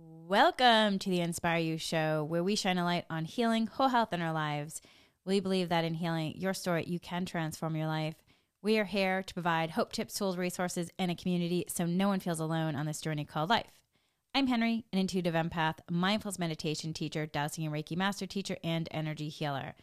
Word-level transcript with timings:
Welcome 0.00 0.98
to 0.98 1.10
the 1.10 1.20
Inspire 1.20 1.58
You 1.58 1.78
Show, 1.78 2.22
where 2.22 2.44
we 2.44 2.54
shine 2.54 2.76
a 2.76 2.84
light 2.84 3.06
on 3.08 3.24
healing 3.24 3.66
whole 3.66 3.88
health 3.88 4.12
in 4.12 4.20
our 4.20 4.32
lives. 4.32 4.82
We 5.24 5.40
believe 5.40 5.70
that 5.70 5.84
in 5.84 5.94
healing 5.94 6.34
your 6.36 6.52
story, 6.54 6.84
you 6.86 7.00
can 7.00 7.24
transform 7.24 7.74
your 7.74 7.86
life. 7.86 8.14
We 8.62 8.78
are 8.78 8.84
here 8.84 9.22
to 9.22 9.34
provide 9.34 9.70
hope, 9.70 9.90
tips, 9.90 10.14
tools, 10.14 10.36
resources, 10.36 10.90
and 10.98 11.10
a 11.10 11.14
community 11.14 11.64
so 11.68 11.86
no 11.86 12.08
one 12.08 12.20
feels 12.20 12.40
alone 12.40 12.76
on 12.76 12.86
this 12.86 13.00
journey 13.00 13.24
called 13.24 13.48
life. 13.48 13.72
I'm 14.34 14.46
Henry, 14.46 14.84
an 14.92 14.98
intuitive 14.98 15.34
empath, 15.34 15.78
mindfulness 15.90 16.38
meditation 16.38 16.92
teacher, 16.92 17.24
dowsing 17.24 17.64
and 17.64 17.74
Reiki 17.74 17.96
master 17.96 18.26
teacher, 18.26 18.58
and 18.62 18.86
energy 18.90 19.30
healer. 19.30 19.74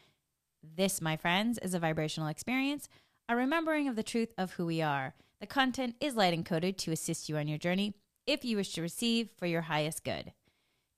This, 0.61 1.01
my 1.01 1.17
friends, 1.17 1.57
is 1.63 1.73
a 1.73 1.79
vibrational 1.79 2.29
experience, 2.29 2.87
a 3.27 3.35
remembering 3.35 3.87
of 3.87 3.95
the 3.95 4.03
truth 4.03 4.31
of 4.37 4.53
who 4.53 4.67
we 4.67 4.81
are. 4.81 5.15
The 5.41 5.47
content 5.47 5.95
is 5.99 6.15
light 6.15 6.37
encoded 6.37 6.77
to 6.77 6.91
assist 6.91 7.27
you 7.27 7.37
on 7.37 7.47
your 7.47 7.57
journey 7.57 7.95
if 8.27 8.43
you 8.43 8.57
wish 8.57 8.73
to 8.73 8.81
receive 8.81 9.29
for 9.37 9.45
your 9.45 9.61
highest 9.61 10.03
good. 10.03 10.33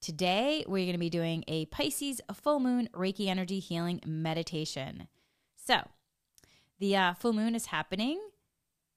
Today, 0.01 0.63
we're 0.67 0.85
going 0.85 0.93
to 0.93 0.99
be 0.99 1.09
doing 1.09 1.43
a 1.47 1.65
Pisces 1.65 2.21
full 2.33 2.59
moon 2.59 2.87
Reiki 2.93 3.27
energy 3.27 3.59
healing 3.59 3.99
meditation. 4.05 5.07
So, 5.55 5.81
the 6.79 6.95
uh, 6.95 7.13
full 7.15 7.33
moon 7.33 7.55
is 7.55 7.67
happening 7.67 8.19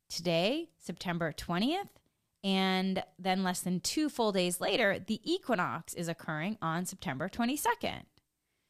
today, 0.08 0.68
September 0.78 1.32
20th, 1.32 1.88
and 2.44 3.02
then 3.18 3.42
less 3.42 3.60
than 3.60 3.80
two 3.80 4.08
full 4.08 4.32
days 4.32 4.60
later, 4.60 4.98
the 5.04 5.20
equinox 5.24 5.94
is 5.94 6.08
occurring 6.08 6.58
on 6.60 6.84
September 6.84 7.28
22nd. 7.28 8.02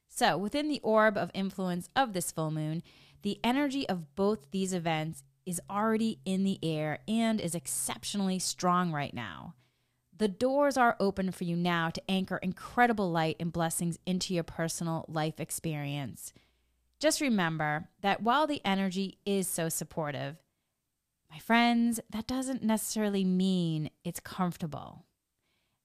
So, 0.09 0.39
within 0.39 0.69
the 0.69 0.81
orb 0.83 1.17
of 1.17 1.31
influence 1.35 1.89
of 1.97 2.13
this 2.13 2.31
full 2.31 2.51
moon, 2.51 2.83
the 3.23 3.39
energy 3.45 3.89
of 3.89 4.15
both 4.15 4.51
these 4.51 4.73
events 4.73 5.23
is 5.51 5.61
already 5.69 6.21
in 6.25 6.45
the 6.45 6.59
air 6.63 7.01
and 7.09 7.41
is 7.41 7.55
exceptionally 7.55 8.39
strong 8.39 8.93
right 8.93 9.13
now. 9.13 9.55
The 10.17 10.29
doors 10.29 10.77
are 10.77 10.97
open 11.01 11.33
for 11.33 11.45
you 11.45 11.57
now 11.57 11.91
to 11.91 12.11
anchor 12.11 12.37
incredible 12.37 13.11
light 13.11 13.37
and 13.41 13.53
blessings 13.53 13.99
into 14.07 14.33
your 14.33 14.45
personal 14.45 15.05
life 15.09 15.41
experience. 15.41 16.33
Just 17.01 17.21
remember 17.21 17.89
that 18.03 18.23
while 18.23 18.47
the 18.47 18.61
energy 18.65 19.19
is 19.27 19.49
so 19.49 19.69
supportive, 19.69 20.37
my 21.31 21.39
friends, 21.39 21.99
that 22.11 22.27
doesn't 22.27 22.63
necessarily 22.63 23.25
mean 23.25 23.91
it's 24.05 24.21
comfortable. 24.21 25.07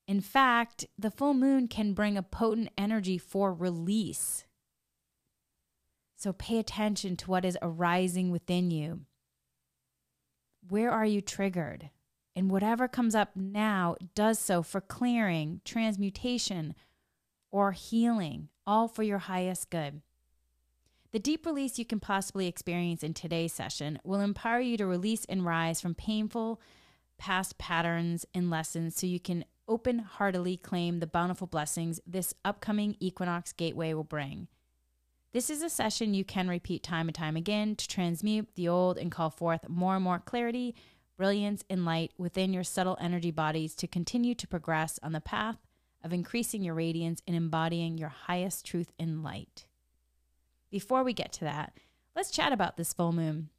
In 0.07 0.21
fact, 0.21 0.85
the 0.97 1.11
full 1.11 1.33
moon 1.33 1.67
can 1.67 1.93
bring 1.93 2.17
a 2.17 2.23
potent 2.23 2.69
energy 2.77 3.17
for 3.17 3.51
release. 3.53 4.45
So 6.17 6.33
pay 6.33 6.59
attention 6.59 7.15
to 7.17 7.31
what 7.31 7.45
is 7.45 7.57
arising 7.61 8.31
within 8.31 8.69
you. 8.69 9.01
Where 10.69 10.91
are 10.91 11.05
you 11.05 11.21
triggered? 11.21 11.89
And 12.35 12.49
whatever 12.49 12.87
comes 12.87 13.15
up 13.15 13.31
now 13.35 13.95
does 14.13 14.39
so 14.39 14.61
for 14.61 14.81
clearing, 14.81 15.61
transmutation, 15.63 16.75
or 17.51 17.71
healing, 17.71 18.49
all 18.67 18.87
for 18.87 19.03
your 19.03 19.19
highest 19.19 19.69
good. 19.69 20.01
The 21.11 21.19
deep 21.19 21.45
release 21.45 21.79
you 21.79 21.85
can 21.85 22.01
possibly 22.01 22.47
experience 22.47 23.03
in 23.03 23.13
today's 23.13 23.53
session 23.53 23.99
will 24.03 24.19
empower 24.19 24.59
you 24.59 24.75
to 24.77 24.85
release 24.85 25.23
and 25.25 25.45
rise 25.45 25.79
from 25.79 25.95
painful 25.95 26.59
past 27.17 27.57
patterns 27.57 28.25
and 28.33 28.49
lessons 28.49 28.97
so 28.97 29.07
you 29.07 29.19
can 29.19 29.45
open 29.67 29.99
heartedly 29.99 30.57
claim 30.57 30.99
the 30.99 31.07
bountiful 31.07 31.47
blessings 31.47 32.01
this 32.05 32.33
upcoming 32.43 32.97
equinox 32.99 33.53
gateway 33.53 33.93
will 33.93 34.03
bring. 34.03 34.47
This 35.35 35.49
is 35.49 35.61
a 35.61 35.69
session 35.69 36.13
you 36.13 36.23
can 36.23 36.47
repeat 36.47 36.81
time 36.81 37.09
and 37.09 37.13
time 37.13 37.35
again 37.35 37.75
to 37.75 37.87
transmute 37.89 38.47
the 38.55 38.69
old 38.69 38.97
and 38.97 39.11
call 39.11 39.29
forth 39.29 39.67
more 39.67 39.95
and 39.95 40.03
more 40.05 40.17
clarity, 40.17 40.73
brilliance, 41.17 41.61
and 41.69 41.83
light 41.83 42.13
within 42.17 42.53
your 42.53 42.63
subtle 42.63 42.97
energy 43.01 43.31
bodies 43.31 43.75
to 43.75 43.85
continue 43.85 44.33
to 44.33 44.47
progress 44.47 44.97
on 45.03 45.11
the 45.11 45.19
path 45.19 45.57
of 46.05 46.13
increasing 46.13 46.63
your 46.63 46.73
radiance 46.73 47.21
and 47.27 47.35
embodying 47.35 47.97
your 47.97 48.07
highest 48.07 48.65
truth 48.65 48.93
in 48.97 49.23
light. 49.23 49.65
Before 50.71 51.03
we 51.03 51.11
get 51.11 51.33
to 51.33 51.41
that, 51.41 51.73
let's 52.15 52.31
chat 52.31 52.53
about 52.53 52.77
this 52.77 52.93
full 52.93 53.11
moon. 53.11 53.49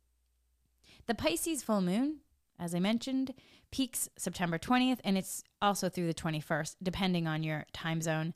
The 1.05 1.15
Pisces 1.15 1.63
full 1.63 1.83
moon, 1.83 2.21
as 2.59 2.75
I 2.75 2.81
mentioned, 2.81 3.35
peaks 3.71 4.09
September 4.17 4.57
20th 4.57 5.01
and 5.05 5.19
it's 5.19 5.45
also 5.61 5.91
through 5.91 6.07
the 6.07 6.15
21st, 6.15 6.77
depending 6.83 7.27
on 7.27 7.43
your 7.43 7.67
time 7.75 8.01
zone. 8.01 8.33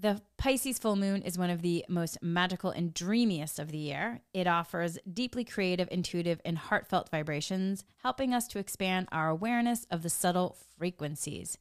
The 0.00 0.22
Pisces 0.38 0.78
full 0.78 0.96
moon 0.96 1.20
is 1.20 1.36
one 1.36 1.50
of 1.50 1.60
the 1.60 1.84
most 1.86 2.22
magical 2.22 2.70
and 2.70 2.94
dreamiest 2.94 3.58
of 3.58 3.70
the 3.70 3.76
year. 3.76 4.22
It 4.32 4.46
offers 4.46 4.98
deeply 5.12 5.44
creative, 5.44 5.88
intuitive, 5.90 6.40
and 6.42 6.56
heartfelt 6.56 7.10
vibrations, 7.10 7.84
helping 7.98 8.32
us 8.32 8.48
to 8.48 8.58
expand 8.58 9.08
our 9.12 9.28
awareness 9.28 9.86
of 9.90 10.02
the 10.02 10.08
subtle 10.08 10.56
frequencies. 10.78 11.58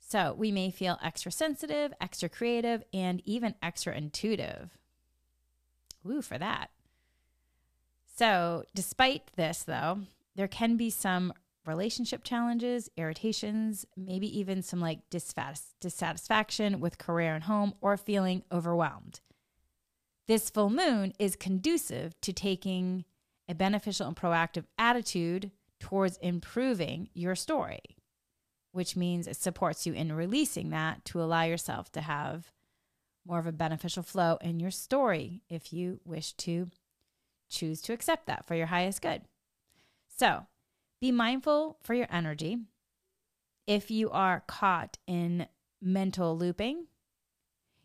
So 0.00 0.34
we 0.36 0.50
may 0.50 0.72
feel 0.72 0.98
extra 1.00 1.30
sensitive, 1.30 1.92
extra 2.00 2.28
creative, 2.28 2.82
and 2.92 3.22
even 3.24 3.54
extra 3.62 3.94
intuitive. 3.94 4.76
Woo, 6.02 6.22
for 6.22 6.38
that. 6.38 6.70
So, 8.16 8.64
despite 8.74 9.30
this, 9.36 9.62
though, 9.62 10.00
there 10.34 10.48
can 10.48 10.76
be 10.76 10.90
some 10.90 11.32
relationship 11.68 12.24
challenges, 12.24 12.90
irritations, 12.96 13.86
maybe 13.96 14.38
even 14.38 14.62
some 14.62 14.80
like 14.80 15.00
dissatisfaction 15.10 16.80
with 16.80 16.98
career 16.98 17.34
and 17.34 17.44
home, 17.44 17.74
or 17.80 17.96
feeling 17.96 18.42
overwhelmed. 18.50 19.20
This 20.26 20.50
full 20.50 20.70
moon 20.70 21.12
is 21.18 21.36
conducive 21.36 22.20
to 22.22 22.32
taking 22.32 23.04
a 23.48 23.54
beneficial 23.54 24.06
and 24.06 24.16
proactive 24.16 24.64
attitude 24.76 25.52
towards 25.80 26.16
improving 26.18 27.08
your 27.14 27.34
story, 27.34 27.80
which 28.72 28.96
means 28.96 29.26
it 29.26 29.36
supports 29.36 29.86
you 29.86 29.92
in 29.92 30.12
releasing 30.12 30.70
that 30.70 31.04
to 31.06 31.22
allow 31.22 31.44
yourself 31.44 31.92
to 31.92 32.00
have 32.00 32.52
more 33.26 33.38
of 33.38 33.46
a 33.46 33.52
beneficial 33.52 34.02
flow 34.02 34.38
in 34.40 34.58
your 34.58 34.70
story 34.70 35.42
if 35.48 35.72
you 35.72 36.00
wish 36.04 36.32
to 36.32 36.66
choose 37.48 37.80
to 37.82 37.92
accept 37.92 38.26
that 38.26 38.46
for 38.46 38.54
your 38.54 38.66
highest 38.66 39.00
good. 39.00 39.22
So, 40.16 40.46
be 41.00 41.12
mindful 41.12 41.78
for 41.82 41.94
your 41.94 42.08
energy. 42.10 42.58
If 43.66 43.90
you 43.90 44.10
are 44.10 44.42
caught 44.46 44.98
in 45.06 45.46
mental 45.80 46.36
looping, 46.36 46.86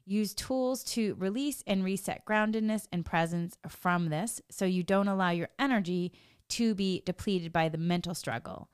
use 0.06 0.34
tools 0.34 0.84
to 0.84 1.16
release 1.16 1.63
and 1.68 1.84
reset 1.84 2.25
groundedness 2.25 2.88
and 2.91 3.06
presence 3.06 3.57
from 3.68 4.09
this 4.09 4.41
so 4.50 4.66
you 4.66 4.84
don't 4.84 5.07
allow 5.07 5.29
your 5.29 5.50
energy 5.59 6.12
to 6.50 6.75
be 6.75 7.02
depleted 7.06 7.53
by 7.53 7.69
the 7.69 7.78
mental 7.78 8.13
struggle. 8.13 8.69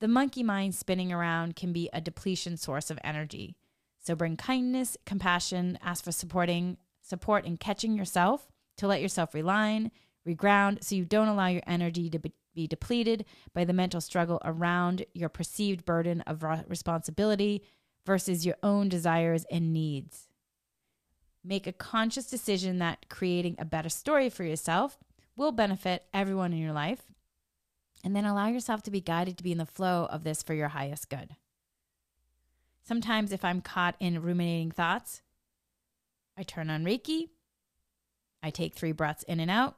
The 0.00 0.08
monkey 0.08 0.42
mind 0.42 0.74
spinning 0.74 1.12
around 1.12 1.56
can 1.56 1.72
be 1.72 1.90
a 1.92 2.00
depletion 2.00 2.56
source 2.56 2.90
of 2.90 2.98
energy. 3.04 3.56
So 3.98 4.14
bring 4.14 4.36
kindness, 4.36 4.96
compassion, 5.04 5.78
ask 5.82 6.04
for 6.04 6.12
supporting 6.12 6.78
support 7.02 7.44
in 7.44 7.58
catching 7.58 7.94
yourself 7.94 8.48
to 8.78 8.86
let 8.86 9.02
yourself 9.02 9.32
realign, 9.32 9.90
reground 10.26 10.82
so 10.82 10.94
you 10.94 11.04
don't 11.04 11.28
allow 11.28 11.48
your 11.48 11.62
energy 11.66 12.08
to 12.08 12.18
be 12.18 12.32
be 12.60 12.66
depleted 12.66 13.24
by 13.54 13.64
the 13.64 13.72
mental 13.72 14.02
struggle 14.02 14.38
around 14.44 15.06
your 15.14 15.30
perceived 15.30 15.86
burden 15.86 16.20
of 16.22 16.44
responsibility 16.68 17.62
versus 18.04 18.44
your 18.44 18.56
own 18.62 18.86
desires 18.88 19.46
and 19.50 19.72
needs. 19.72 20.28
Make 21.42 21.66
a 21.66 21.72
conscious 21.72 22.26
decision 22.26 22.78
that 22.78 23.08
creating 23.08 23.56
a 23.58 23.64
better 23.64 23.88
story 23.88 24.28
for 24.28 24.44
yourself 24.44 24.98
will 25.36 25.52
benefit 25.52 26.04
everyone 26.12 26.52
in 26.52 26.58
your 26.58 26.74
life. 26.74 27.00
And 28.04 28.14
then 28.14 28.26
allow 28.26 28.48
yourself 28.48 28.82
to 28.84 28.90
be 28.90 29.00
guided 29.00 29.38
to 29.38 29.42
be 29.42 29.52
in 29.52 29.58
the 29.58 29.66
flow 29.66 30.06
of 30.10 30.22
this 30.22 30.42
for 30.42 30.52
your 30.52 30.68
highest 30.68 31.08
good. 31.08 31.36
Sometimes, 32.82 33.32
if 33.32 33.44
I'm 33.44 33.60
caught 33.60 33.94
in 34.00 34.22
ruminating 34.22 34.70
thoughts, 34.70 35.22
I 36.36 36.42
turn 36.42 36.68
on 36.68 36.84
Reiki. 36.84 37.28
I 38.42 38.50
take 38.50 38.74
three 38.74 38.92
breaths 38.92 39.22
in 39.24 39.38
and 39.38 39.50
out. 39.50 39.76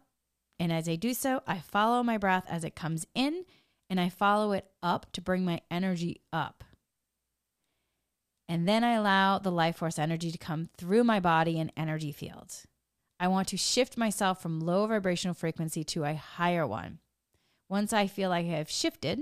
And 0.63 0.73
as 0.73 0.89
I 0.89 0.95
do 0.95 1.13
so, 1.13 1.43
I 1.45 1.59
follow 1.59 2.05
my 2.05 2.19
breath 2.19 2.45
as 2.49 2.63
it 2.63 2.77
comes 2.77 3.05
in 3.17 3.47
and 3.91 3.99
I 3.99 4.09
follow 4.09 4.53
it 4.53 4.69
up 4.81 5.11
to 5.15 5.21
bring 5.21 5.45
my 5.45 5.61
energy 5.73 6.21
up. 6.33 6.63
And 8.49 8.69
then 8.69 8.85
I 8.85 8.93
allow 8.93 9.41
the 9.41 9.51
life 9.51 9.79
force 9.79 9.99
energy 9.99 10.31
to 10.31 10.39
come 10.39 10.69
through 10.79 11.03
my 11.03 11.19
body 11.19 11.59
and 11.59 11.73
energy 11.77 12.13
fields. 12.13 12.65
I 13.19 13.27
want 13.27 13.49
to 13.49 13.57
shift 13.57 13.97
myself 13.97 14.41
from 14.41 14.61
low 14.61 14.87
vibrational 14.87 15.35
frequency 15.35 15.83
to 15.83 16.05
a 16.05 16.15
higher 16.15 16.65
one. 16.65 17.01
Once 17.69 17.93
I 17.93 18.07
feel 18.07 18.31
like 18.31 18.47
I 18.47 18.51
have 18.51 18.71
shifted, 18.71 19.19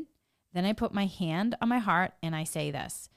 then 0.52 0.66
I 0.66 0.74
put 0.74 0.92
my 0.92 1.06
hand 1.06 1.56
on 1.62 1.70
my 1.70 1.78
heart 1.78 2.12
and 2.22 2.36
I 2.36 2.44
say 2.44 2.70
this 2.70 3.08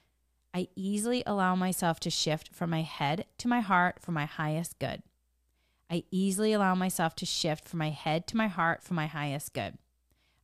I 0.53 0.69
easily 0.77 1.23
allow 1.25 1.55
myself 1.55 1.99
to 1.99 2.09
shift 2.09 2.53
from 2.53 2.69
my 2.69 2.83
head 2.83 3.25
to 3.39 3.49
my 3.49 3.59
heart 3.59 3.97
for 3.99 4.13
my 4.13 4.23
highest 4.23 4.79
good. 4.79 5.03
I 5.89 6.03
easily 6.11 6.53
allow 6.53 6.75
myself 6.75 7.15
to 7.17 7.25
shift 7.25 7.67
from 7.67 7.79
my 7.79 7.89
head 7.89 8.27
to 8.27 8.37
my 8.37 8.47
heart 8.47 8.83
for 8.83 8.93
my 8.93 9.07
highest 9.07 9.53
good. 9.53 9.77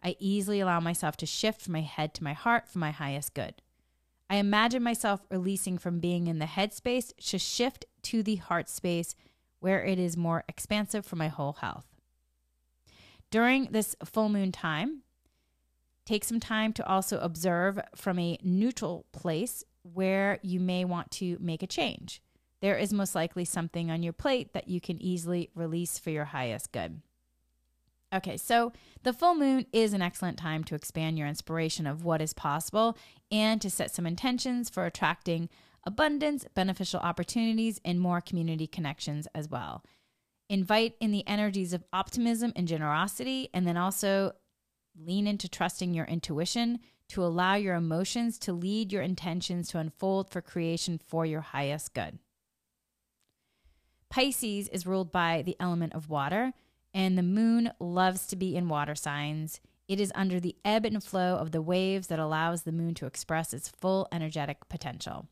I 0.04 0.16
easily 0.20 0.60
allow 0.60 0.80
myself 0.80 1.18
to 1.18 1.26
shift 1.26 1.62
from 1.62 1.74
my 1.74 1.82
head 1.82 2.14
to 2.16 2.24
my 2.24 2.34
heart 2.34 2.68
for 2.68 2.80
my 2.80 2.92
highest 2.92 3.34
good. 3.34 3.56
I 4.30 4.36
imagine 4.36 4.84
myself 4.84 5.22
releasing 5.30 5.78
from 5.78 6.00
being 6.00 6.28
in 6.28 6.40
the 6.40 6.46
head 6.46 6.74
space 6.74 7.14
to 7.28 7.40
shift 7.40 7.86
to 8.04 8.22
the 8.22 8.36
heart 8.36 8.70
space 8.70 9.16
where 9.60 9.84
it 9.84 10.00
is 10.00 10.16
more 10.16 10.44
expansive 10.48 11.06
for 11.06 11.16
my 11.16 11.28
whole 11.28 11.54
health. 11.54 11.88
During 13.32 13.66
this 13.72 13.96
full 14.06 14.30
moon 14.30 14.52
time, 14.52 15.04
Take 16.10 16.24
some 16.24 16.40
time 16.40 16.74
to 16.74 16.88
also 16.88 17.20
observe 17.20 17.80
from 17.94 18.18
a 18.18 18.40
neutral 18.42 19.06
place 19.12 19.64
where 19.84 20.40
you 20.42 20.60
may 20.60 20.84
want 20.84 21.12
to 21.12 21.38
make 21.40 21.62
a 21.62 21.68
change. 21.68 22.20
There 22.62 22.78
is 22.78 22.92
most 22.92 23.16
likely 23.16 23.46
something 23.46 23.90
on 23.90 24.04
your 24.04 24.14
plate 24.14 24.54
that 24.54 24.68
you 24.68 24.82
can 24.82 25.02
easily 25.02 25.50
release 25.56 25.98
for 25.98 26.10
your 26.10 26.26
highest 26.26 26.72
good. 26.72 27.02
Okay, 28.14 28.38
so 28.38 28.74
the 29.04 29.14
full 29.14 29.36
moon 29.36 29.68
is 29.72 29.94
an 29.94 30.02
excellent 30.02 30.38
time 30.38 30.64
to 30.66 30.76
expand 30.76 31.18
your 31.18 31.28
inspiration 31.28 31.86
of 31.86 32.04
what 32.04 32.22
is 32.22 32.34
possible 32.34 32.98
and 33.32 33.62
to 33.62 33.70
set 33.70 33.94
some 33.94 34.08
intentions 34.08 34.70
for 34.70 34.86
attracting 34.86 35.48
abundance, 35.86 36.46
beneficial 36.56 37.00
opportunities, 37.00 37.80
and 37.86 38.02
more 38.02 38.20
community 38.20 38.68
connections 38.68 39.28
as 39.36 39.48
well. 39.48 39.84
Invite 40.50 40.96
in 41.00 41.12
the 41.12 41.26
energies 41.28 41.74
of 41.74 41.84
optimism 41.94 42.52
and 42.56 42.68
generosity, 42.68 43.50
and 43.54 43.68
then 43.68 43.78
also 43.78 44.34
lean 45.00 45.28
into 45.28 45.48
trusting 45.48 45.94
your 45.94 46.06
intuition 46.06 46.80
to 47.10 47.24
allow 47.24 47.56
your 47.56 47.76
emotions 47.76 48.38
to 48.40 48.54
lead 48.54 48.92
your 48.92 49.04
intentions 49.04 49.70
to 49.70 49.78
unfold 49.78 50.30
for 50.30 50.42
creation 50.42 51.00
for 51.08 51.26
your 51.26 51.42
highest 51.42 51.94
good. 51.94 52.20
Pisces 54.10 54.68
is 54.70 54.88
ruled 54.88 55.12
by 55.12 55.44
the 55.44 55.56
element 55.60 55.94
of 55.94 56.10
water, 56.10 56.54
and 56.94 57.18
the 57.18 57.24
moon 57.24 57.72
loves 57.80 58.26
to 58.28 58.36
be 58.36 58.56
in 58.56 58.68
water 58.68 58.96
signs. 58.96 59.62
It 59.88 60.00
is 60.00 60.12
under 60.16 60.40
the 60.40 60.56
ebb 60.66 60.86
and 60.86 61.04
flow 61.04 61.36
of 61.36 61.52
the 61.52 61.62
waves 61.62 62.08
that 62.08 62.20
allows 62.20 62.64
the 62.64 62.72
moon 62.72 62.96
to 62.96 63.06
express 63.06 63.54
its 63.54 63.70
full 63.70 64.08
energetic 64.12 64.68
potential. 64.68 65.28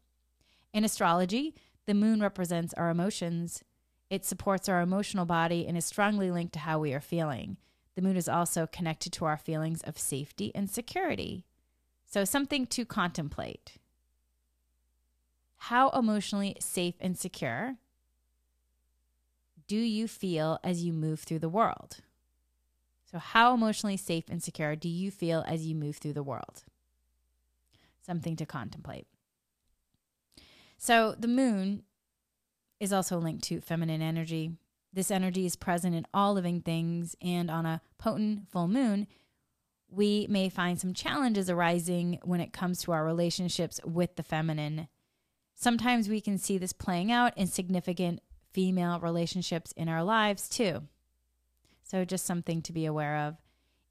In 0.74 0.84
astrology, 0.84 1.56
the 1.88 1.96
moon 1.96 2.22
represents 2.22 2.74
our 2.76 2.90
emotions. 2.90 3.64
It 4.10 4.26
supports 4.26 4.70
our 4.70 4.82
emotional 4.82 5.26
body 5.26 5.66
and 5.68 5.76
is 5.76 5.86
strongly 5.86 6.30
linked 6.30 6.54
to 6.54 6.60
how 6.60 6.80
we 6.80 6.94
are 6.94 7.02
feeling. 7.02 7.58
The 7.96 8.02
moon 8.04 8.16
is 8.16 8.30
also 8.30 8.68
connected 8.68 9.12
to 9.14 9.26
our 9.26 9.38
feelings 9.38 9.82
of 9.82 9.98
safety 9.98 10.52
and 10.54 10.70
security. 10.70 11.46
So, 12.06 12.24
something 12.24 12.68
to 12.68 12.86
contemplate. 12.86 13.78
How 15.58 15.90
emotionally 15.90 16.56
safe 16.60 16.96
and 17.00 17.18
secure 17.18 17.78
do 19.68 19.78
you 19.78 20.08
feel 20.08 20.60
as 20.64 20.84
you 20.84 20.94
move 20.94 21.22
through 21.22 21.40
the 21.40 21.50
world? 21.50 21.98
So, 23.12 23.20
how 23.20 23.54
emotionally 23.54 23.98
safe 23.98 24.26
and 24.30 24.44
secure 24.44 24.76
do 24.76 24.90
you 24.90 25.12
feel 25.12 25.44
as 25.48 25.66
you 25.66 25.76
move 25.76 25.98
through 25.98 26.14
the 26.14 26.24
world? 26.24 26.64
Something 28.06 28.36
to 28.36 28.46
contemplate. 28.46 29.08
So, 30.78 31.16
the 31.18 31.28
moon 31.28 31.84
is 32.80 32.94
also 32.94 33.18
linked 33.18 33.44
to 33.46 33.62
feminine 33.62 34.02
energy, 34.02 34.52
this 34.94 35.12
energy 35.12 35.46
is 35.46 35.56
present 35.56 35.94
in 35.96 36.08
all 36.12 36.34
living 36.34 36.62
things, 36.62 37.16
and 37.22 37.52
on 37.52 37.66
a 37.66 37.82
potent 37.98 38.50
full 38.50 38.68
moon, 38.68 39.08
we 39.90 40.28
may 40.30 40.50
find 40.50 40.80
some 40.80 40.94
challenges 40.94 41.50
arising 41.50 42.20
when 42.24 42.42
it 42.42 42.52
comes 42.52 42.82
to 42.82 42.92
our 42.92 43.06
relationships 43.06 43.80
with 43.86 44.16
the 44.16 44.24
feminine. 44.24 44.88
Sometimes 45.54 46.10
we 46.10 46.20
can 46.20 46.38
see 46.38 46.58
this 46.58 46.74
playing 46.74 47.12
out 47.12 47.38
in 47.38 47.48
significant 47.48 48.22
female 48.54 49.00
relationships 49.00 49.72
in 49.74 49.90
our 49.90 50.04
lives 50.04 50.50
too. 50.50 50.84
So, 51.84 52.04
just 52.06 52.26
something 52.26 52.62
to 52.64 52.74
be 52.74 52.86
aware 52.86 53.18
of. 53.18 53.38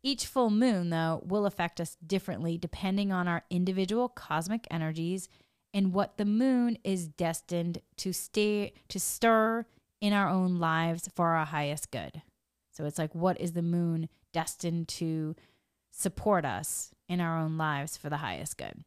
Each 0.02 0.26
full 0.26 0.50
moon, 0.50 0.90
though, 0.90 1.22
will 1.24 1.46
affect 1.46 1.80
us 1.80 1.96
differently 2.06 2.58
depending 2.58 3.10
on 3.10 3.26
our 3.26 3.42
individual 3.50 4.08
cosmic 4.08 4.66
energies 4.70 5.28
and 5.74 5.92
what 5.92 6.16
the 6.16 6.24
moon 6.24 6.78
is 6.84 7.08
destined 7.08 7.80
to 7.96 8.12
stay 8.12 8.72
to 8.88 9.00
stir 9.00 9.66
in 10.00 10.12
our 10.12 10.28
own 10.28 10.58
lives 10.58 11.08
for 11.14 11.34
our 11.34 11.46
highest 11.46 11.90
good. 11.90 12.22
So 12.72 12.84
it's 12.84 12.98
like, 12.98 13.14
what 13.14 13.40
is 13.40 13.52
the 13.52 13.62
moon 13.62 14.08
destined 14.32 14.88
to 14.88 15.34
support 15.90 16.44
us 16.44 16.90
in 17.08 17.20
our 17.20 17.38
own 17.38 17.56
lives 17.56 17.96
for 17.96 18.10
the 18.10 18.18
highest 18.18 18.58
good? 18.58 18.84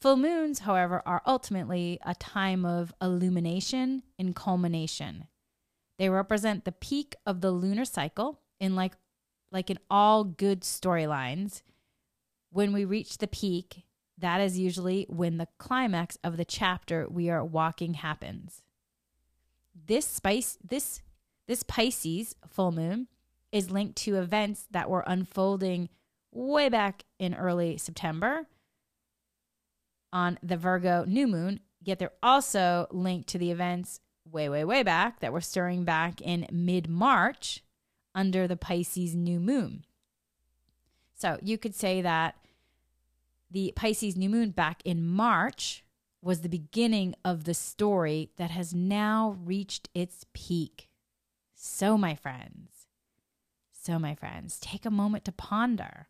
Full 0.00 0.16
moons, 0.16 0.60
however, 0.60 1.02
are 1.04 1.22
ultimately 1.26 1.98
a 2.04 2.14
time 2.14 2.64
of 2.64 2.94
illumination 3.02 4.02
and 4.18 4.34
culmination. 4.34 5.26
They 5.98 6.08
represent 6.08 6.64
the 6.64 6.72
peak 6.72 7.14
of 7.26 7.42
the 7.42 7.50
lunar 7.50 7.84
cycle 7.84 8.40
in 8.58 8.74
like 8.74 8.94
like 9.52 9.68
in 9.68 9.78
all 9.90 10.24
good 10.24 10.62
storylines. 10.62 11.62
When 12.50 12.72
we 12.72 12.84
reach 12.84 13.18
the 13.18 13.26
peak, 13.26 13.84
that 14.16 14.40
is 14.40 14.58
usually 14.58 15.06
when 15.08 15.38
the 15.38 15.48
climax 15.58 16.16
of 16.22 16.36
the 16.36 16.44
chapter 16.44 17.06
we 17.08 17.28
are 17.28 17.44
walking 17.44 17.94
happens 17.94 18.62
this 19.86 20.06
spice 20.06 20.58
this 20.64 21.02
this 21.46 21.62
Pisces 21.64 22.36
full 22.48 22.72
moon 22.72 23.08
is 23.50 23.70
linked 23.70 23.96
to 23.96 24.16
events 24.16 24.66
that 24.70 24.88
were 24.88 25.04
unfolding 25.06 25.88
way 26.30 26.68
back 26.68 27.04
in 27.18 27.34
early 27.34 27.76
September 27.76 28.46
on 30.12 30.38
the 30.42 30.56
Virgo 30.56 31.04
new 31.04 31.26
moon, 31.26 31.60
yet 31.82 31.98
they're 31.98 32.12
also 32.22 32.86
linked 32.90 33.28
to 33.30 33.38
the 33.38 33.50
events 33.50 34.00
way, 34.30 34.48
way, 34.48 34.64
way 34.64 34.82
back 34.82 35.20
that 35.20 35.32
were 35.32 35.40
stirring 35.40 35.84
back 35.84 36.20
in 36.20 36.46
mid 36.52 36.88
March 36.88 37.62
under 38.14 38.46
the 38.46 38.56
Pisces 38.56 39.14
new 39.14 39.40
moon. 39.40 39.84
So 41.14 41.38
you 41.42 41.58
could 41.58 41.74
say 41.74 42.00
that 42.00 42.36
the 43.50 43.72
Pisces 43.76 44.16
new 44.16 44.30
moon 44.30 44.50
back 44.50 44.80
in 44.84 45.06
March 45.06 45.84
was 46.22 46.40
the 46.40 46.48
beginning 46.48 47.14
of 47.24 47.44
the 47.44 47.54
story 47.54 48.30
that 48.36 48.50
has 48.50 48.74
now 48.74 49.36
reached 49.42 49.88
its 49.94 50.24
peak. 50.34 50.88
So, 51.54 51.98
my 51.98 52.14
friends, 52.14 52.86
so, 53.72 53.98
my 53.98 54.14
friends, 54.14 54.58
take 54.60 54.84
a 54.84 54.90
moment 54.90 55.24
to 55.24 55.32
ponder. 55.32 56.08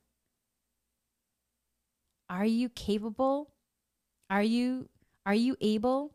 Are 2.29 2.45
you 2.45 2.69
capable? 2.69 3.51
Are 4.31 4.43
you 4.45 4.89
are 5.27 5.35
you 5.35 5.57
able 5.61 6.13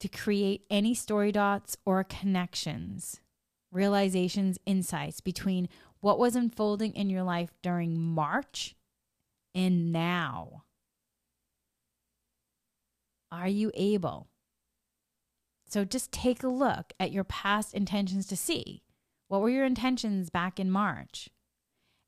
to 0.00 0.08
create 0.08 0.64
any 0.70 0.94
story 0.94 1.30
dots 1.30 1.76
or 1.84 2.02
connections, 2.02 3.20
realizations, 3.70 4.58
insights 4.64 5.20
between 5.20 5.68
what 6.00 6.18
was 6.18 6.34
unfolding 6.34 6.94
in 6.94 7.10
your 7.10 7.22
life 7.22 7.50
during 7.62 8.00
March 8.00 8.74
and 9.54 9.92
now? 9.92 10.64
Are 13.30 13.48
you 13.48 13.70
able? 13.74 14.28
So 15.68 15.84
just 15.84 16.10
take 16.10 16.42
a 16.42 16.48
look 16.48 16.92
at 16.98 17.12
your 17.12 17.24
past 17.24 17.74
intentions 17.74 18.26
to 18.26 18.36
see 18.36 18.82
what 19.28 19.40
were 19.40 19.48
your 19.48 19.64
intentions 19.64 20.28
back 20.30 20.58
in 20.58 20.70
March. 20.70 21.30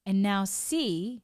And 0.04 0.22
now 0.22 0.44
see 0.44 1.22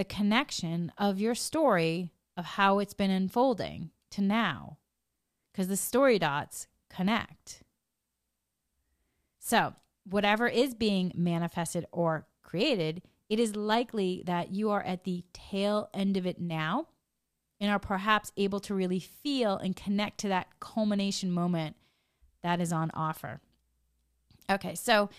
the 0.00 0.04
connection 0.04 0.90
of 0.96 1.20
your 1.20 1.34
story 1.34 2.10
of 2.34 2.46
how 2.46 2.78
it's 2.78 2.94
been 2.94 3.10
unfolding 3.10 3.90
to 4.10 4.22
now. 4.22 4.78
Because 5.52 5.68
the 5.68 5.76
story 5.76 6.18
dots 6.18 6.68
connect. 6.88 7.62
So, 9.38 9.74
whatever 10.08 10.48
is 10.48 10.74
being 10.74 11.12
manifested 11.14 11.84
or 11.92 12.26
created, 12.42 13.02
it 13.28 13.38
is 13.38 13.54
likely 13.54 14.22
that 14.24 14.54
you 14.54 14.70
are 14.70 14.82
at 14.82 15.04
the 15.04 15.22
tail 15.34 15.90
end 15.92 16.16
of 16.16 16.26
it 16.26 16.40
now 16.40 16.86
and 17.60 17.70
are 17.70 17.78
perhaps 17.78 18.32
able 18.38 18.60
to 18.60 18.74
really 18.74 19.00
feel 19.00 19.58
and 19.58 19.76
connect 19.76 20.16
to 20.20 20.28
that 20.28 20.60
culmination 20.60 21.30
moment 21.30 21.76
that 22.42 22.58
is 22.58 22.72
on 22.72 22.90
offer. 22.94 23.42
Okay, 24.50 24.74
so 24.74 25.10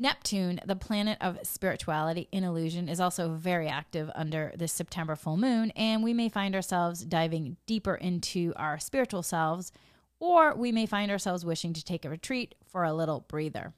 Neptune, 0.00 0.60
the 0.64 0.76
planet 0.76 1.18
of 1.20 1.38
spirituality 1.42 2.28
in 2.30 2.44
illusion, 2.44 2.88
is 2.88 3.00
also 3.00 3.30
very 3.30 3.66
active 3.66 4.10
under 4.14 4.52
this 4.56 4.72
September 4.72 5.16
full 5.16 5.36
moon, 5.36 5.72
and 5.72 6.04
we 6.04 6.14
may 6.14 6.28
find 6.28 6.54
ourselves 6.54 7.04
diving 7.04 7.56
deeper 7.66 7.96
into 7.96 8.52
our 8.56 8.78
spiritual 8.78 9.22
selves, 9.22 9.72
or 10.20 10.54
we 10.54 10.70
may 10.70 10.86
find 10.86 11.10
ourselves 11.10 11.44
wishing 11.44 11.72
to 11.72 11.84
take 11.84 12.04
a 12.04 12.10
retreat 12.10 12.54
for 12.64 12.84
a 12.84 12.94
little 12.94 13.24
breather. 13.28 13.72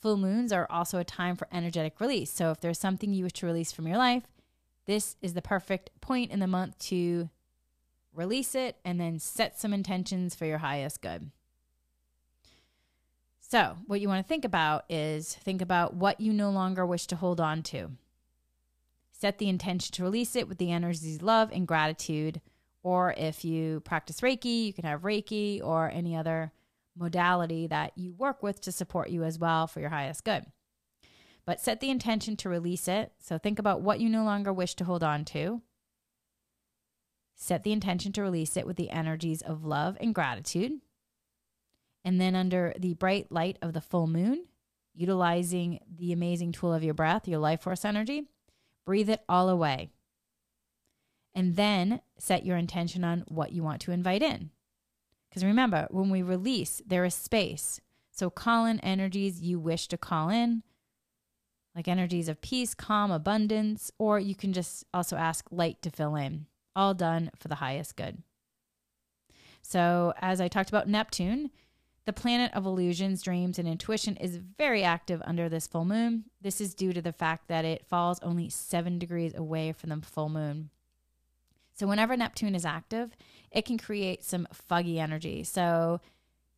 Full 0.00 0.16
moons 0.16 0.52
are 0.52 0.68
also 0.70 0.98
a 0.98 1.04
time 1.04 1.34
for 1.34 1.48
energetic 1.50 2.00
release. 2.00 2.30
So, 2.30 2.52
if 2.52 2.60
there's 2.60 2.78
something 2.78 3.12
you 3.12 3.24
wish 3.24 3.32
to 3.34 3.46
release 3.46 3.72
from 3.72 3.88
your 3.88 3.98
life, 3.98 4.22
this 4.86 5.16
is 5.20 5.34
the 5.34 5.42
perfect 5.42 5.90
point 6.00 6.30
in 6.30 6.38
the 6.38 6.46
month 6.46 6.78
to 6.78 7.28
release 8.14 8.54
it 8.54 8.76
and 8.84 9.00
then 9.00 9.18
set 9.18 9.58
some 9.58 9.74
intentions 9.74 10.36
for 10.36 10.46
your 10.46 10.58
highest 10.58 11.02
good. 11.02 11.30
So, 13.50 13.76
what 13.86 14.00
you 14.00 14.08
want 14.08 14.24
to 14.24 14.28
think 14.28 14.44
about 14.44 14.84
is 14.88 15.34
think 15.34 15.62
about 15.62 15.94
what 15.94 16.20
you 16.20 16.32
no 16.32 16.50
longer 16.50 16.84
wish 16.84 17.06
to 17.06 17.16
hold 17.16 17.40
on 17.40 17.62
to. 17.64 17.92
Set 19.10 19.38
the 19.38 19.48
intention 19.48 19.92
to 19.94 20.02
release 20.02 20.36
it 20.36 20.48
with 20.48 20.58
the 20.58 20.70
energies 20.70 21.16
of 21.16 21.22
love 21.22 21.50
and 21.52 21.66
gratitude. 21.66 22.40
Or 22.82 23.14
if 23.16 23.44
you 23.44 23.80
practice 23.80 24.20
Reiki, 24.20 24.66
you 24.66 24.72
can 24.72 24.84
have 24.84 25.02
Reiki 25.02 25.62
or 25.64 25.90
any 25.90 26.14
other 26.14 26.52
modality 26.96 27.66
that 27.66 27.92
you 27.96 28.12
work 28.12 28.42
with 28.42 28.60
to 28.60 28.72
support 28.72 29.10
you 29.10 29.24
as 29.24 29.38
well 29.38 29.66
for 29.66 29.80
your 29.80 29.90
highest 29.90 30.24
good 30.24 30.44
but 31.48 31.62
set 31.62 31.80
the 31.80 31.88
intention 31.88 32.36
to 32.36 32.50
release 32.50 32.86
it. 32.88 33.10
So 33.20 33.38
think 33.38 33.58
about 33.58 33.80
what 33.80 34.00
you 34.00 34.10
no 34.10 34.22
longer 34.22 34.52
wish 34.52 34.74
to 34.74 34.84
hold 34.84 35.02
on 35.02 35.24
to. 35.26 35.62
Set 37.34 37.62
the 37.62 37.72
intention 37.72 38.12
to 38.12 38.20
release 38.20 38.54
it 38.54 38.66
with 38.66 38.76
the 38.76 38.90
energies 38.90 39.40
of 39.40 39.64
love 39.64 39.96
and 39.98 40.14
gratitude. 40.14 40.72
And 42.08 42.18
then, 42.18 42.34
under 42.34 42.72
the 42.78 42.94
bright 42.94 43.30
light 43.30 43.58
of 43.60 43.74
the 43.74 43.82
full 43.82 44.06
moon, 44.06 44.46
utilizing 44.94 45.80
the 45.94 46.10
amazing 46.10 46.52
tool 46.52 46.72
of 46.72 46.82
your 46.82 46.94
breath, 46.94 47.28
your 47.28 47.38
life 47.38 47.60
force 47.60 47.84
energy. 47.84 48.22
Breathe 48.86 49.10
it 49.10 49.20
all 49.28 49.50
away. 49.50 49.90
And 51.34 51.56
then 51.56 52.00
set 52.16 52.46
your 52.46 52.56
intention 52.56 53.04
on 53.04 53.24
what 53.28 53.52
you 53.52 53.62
want 53.62 53.82
to 53.82 53.92
invite 53.92 54.22
in. 54.22 54.48
Because 55.28 55.44
remember, 55.44 55.86
when 55.90 56.08
we 56.08 56.22
release, 56.22 56.80
there 56.86 57.04
is 57.04 57.14
space. 57.14 57.78
So 58.10 58.30
call 58.30 58.64
in 58.64 58.80
energies 58.80 59.42
you 59.42 59.60
wish 59.60 59.86
to 59.88 59.98
call 59.98 60.30
in, 60.30 60.62
like 61.76 61.88
energies 61.88 62.30
of 62.30 62.40
peace, 62.40 62.72
calm, 62.72 63.10
abundance, 63.10 63.90
or 63.98 64.18
you 64.18 64.34
can 64.34 64.54
just 64.54 64.86
also 64.94 65.16
ask 65.16 65.44
light 65.50 65.82
to 65.82 65.90
fill 65.90 66.16
in. 66.16 66.46
All 66.74 66.94
done 66.94 67.32
for 67.36 67.48
the 67.48 67.56
highest 67.56 67.96
good. 67.96 68.22
So, 69.60 70.14
as 70.22 70.40
I 70.40 70.48
talked 70.48 70.70
about 70.70 70.88
Neptune, 70.88 71.50
the 72.08 72.12
planet 72.14 72.50
of 72.54 72.64
illusions, 72.64 73.20
dreams, 73.20 73.58
and 73.58 73.68
intuition 73.68 74.16
is 74.16 74.38
very 74.56 74.82
active 74.82 75.20
under 75.26 75.46
this 75.50 75.66
full 75.66 75.84
moon. 75.84 76.24
This 76.40 76.58
is 76.58 76.72
due 76.72 76.94
to 76.94 77.02
the 77.02 77.12
fact 77.12 77.48
that 77.48 77.66
it 77.66 77.84
falls 77.84 78.18
only 78.20 78.48
seven 78.48 78.98
degrees 78.98 79.34
away 79.34 79.72
from 79.72 79.90
the 79.90 80.00
full 80.00 80.30
moon. 80.30 80.70
So, 81.74 81.86
whenever 81.86 82.16
Neptune 82.16 82.54
is 82.54 82.64
active, 82.64 83.14
it 83.50 83.66
can 83.66 83.76
create 83.76 84.24
some 84.24 84.48
foggy 84.54 84.98
energy. 84.98 85.44
So, 85.44 86.00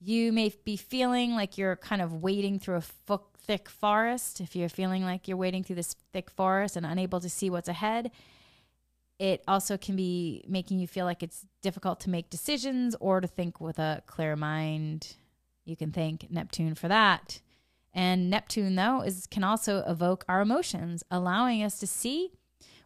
you 0.00 0.32
may 0.32 0.54
be 0.64 0.76
feeling 0.76 1.32
like 1.32 1.58
you're 1.58 1.74
kind 1.74 2.00
of 2.00 2.22
wading 2.22 2.60
through 2.60 2.76
a 2.76 2.80
fo- 2.82 3.26
thick 3.36 3.68
forest. 3.68 4.40
If 4.40 4.54
you're 4.54 4.68
feeling 4.68 5.02
like 5.02 5.26
you're 5.26 5.36
wading 5.36 5.64
through 5.64 5.76
this 5.76 5.96
thick 6.12 6.30
forest 6.30 6.76
and 6.76 6.86
unable 6.86 7.18
to 7.18 7.28
see 7.28 7.50
what's 7.50 7.68
ahead, 7.68 8.12
it 9.18 9.42
also 9.48 9.76
can 9.76 9.96
be 9.96 10.44
making 10.46 10.78
you 10.78 10.86
feel 10.86 11.06
like 11.06 11.24
it's 11.24 11.44
difficult 11.60 11.98
to 12.02 12.08
make 12.08 12.30
decisions 12.30 12.94
or 13.00 13.20
to 13.20 13.26
think 13.26 13.60
with 13.60 13.80
a 13.80 14.00
clear 14.06 14.36
mind 14.36 15.16
you 15.64 15.76
can 15.76 15.92
thank 15.92 16.30
Neptune 16.30 16.74
for 16.74 16.88
that. 16.88 17.40
And 17.92 18.30
Neptune, 18.30 18.76
though, 18.76 19.02
is 19.02 19.26
can 19.26 19.44
also 19.44 19.84
evoke 19.86 20.24
our 20.28 20.40
emotions, 20.40 21.02
allowing 21.10 21.62
us 21.62 21.78
to 21.80 21.86
see 21.86 22.30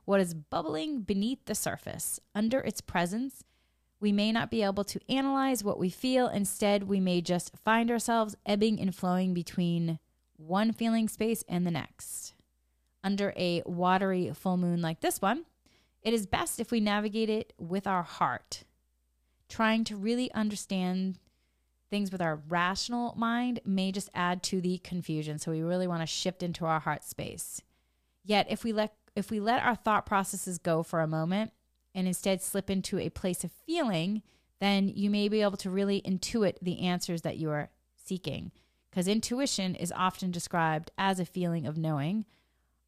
what 0.05 0.21
is 0.21 0.35
bubbling 0.35 1.01
beneath 1.01 1.45
the 1.45 1.55
surface. 1.55 2.21
Under 2.35 2.61
its 2.61 2.81
presence, 2.81 3.45
we 4.01 4.13
may 4.13 4.33
not 4.33 4.51
be 4.51 4.63
able 4.63 4.85
to 4.85 5.01
analyze 5.09 5.65
what 5.65 5.79
we 5.79 5.89
feel. 5.89 6.29
Instead, 6.29 6.85
we 6.85 7.01
may 7.01 7.21
just 7.21 7.57
find 7.57 7.91
ourselves 7.91 8.37
ebbing 8.45 8.81
and 8.81 8.95
flowing 8.95 9.35
between 9.35 9.99
one 10.37 10.73
feeling 10.73 11.09
space 11.09 11.45
and 11.49 11.67
the 11.67 11.71
next. 11.71 12.35
Under 13.03 13.33
a 13.37 13.63
watery 13.67 14.31
full 14.35 14.57
moon 14.57 14.81
like 14.83 15.01
this 15.01 15.21
one, 15.21 15.45
it 16.03 16.13
is 16.13 16.27
best 16.27 16.61
if 16.61 16.71
we 16.71 16.81
navigate 16.81 17.31
it 17.31 17.53
with 17.59 17.87
our 17.87 18.03
heart, 18.03 18.65
trying 19.49 19.85
to 19.85 19.97
really 19.97 20.31
understand 20.33 21.19
things 21.95 22.11
with 22.11 22.21
our 22.21 22.43
rational 22.49 23.15
mind 23.17 23.61
may 23.65 23.93
just 23.93 24.11
add 24.17 24.43
to 24.43 24.61
the 24.61 24.79
confusion. 24.79 25.39
So 25.39 25.53
we 25.53 25.63
really 25.63 25.87
want 25.87 26.03
to 26.03 26.07
shift 26.09 26.43
into 26.43 26.67
our 26.67 26.81
heart 26.81 27.05
space. 27.05 27.63
Yet 28.25 28.49
if 28.51 28.65
we 28.65 28.73
let 28.73 28.95
if 29.15 29.31
we 29.31 29.39
let 29.39 29.63
our 29.63 29.77
thought 29.77 30.05
processes 30.05 30.59
go 30.59 30.83
for 30.83 31.01
a 31.01 31.07
moment 31.07 31.53
and 31.95 32.09
instead 32.09 32.43
slip 32.43 32.69
into 32.69 32.99
a 32.99 33.11
place 33.11 33.45
of 33.45 33.53
feeling, 33.65 34.23
then 34.61 34.89
you 34.89 35.09
may 35.09 35.29
be 35.29 35.41
able 35.41 35.57
to 35.59 35.71
really 35.71 36.03
intuit 36.03 36.57
the 36.61 36.81
answers 36.81 37.23
that 37.23 37.37
you 37.37 37.49
are 37.51 37.71
seeking. 37.95 38.51
Because 38.91 39.07
intuition 39.07 39.77
is 39.77 39.93
often 39.95 40.33
described 40.33 40.91
as 40.99 41.21
a 41.21 41.25
feeling 41.25 41.65
of 41.65 41.79
knowing. 41.79 42.25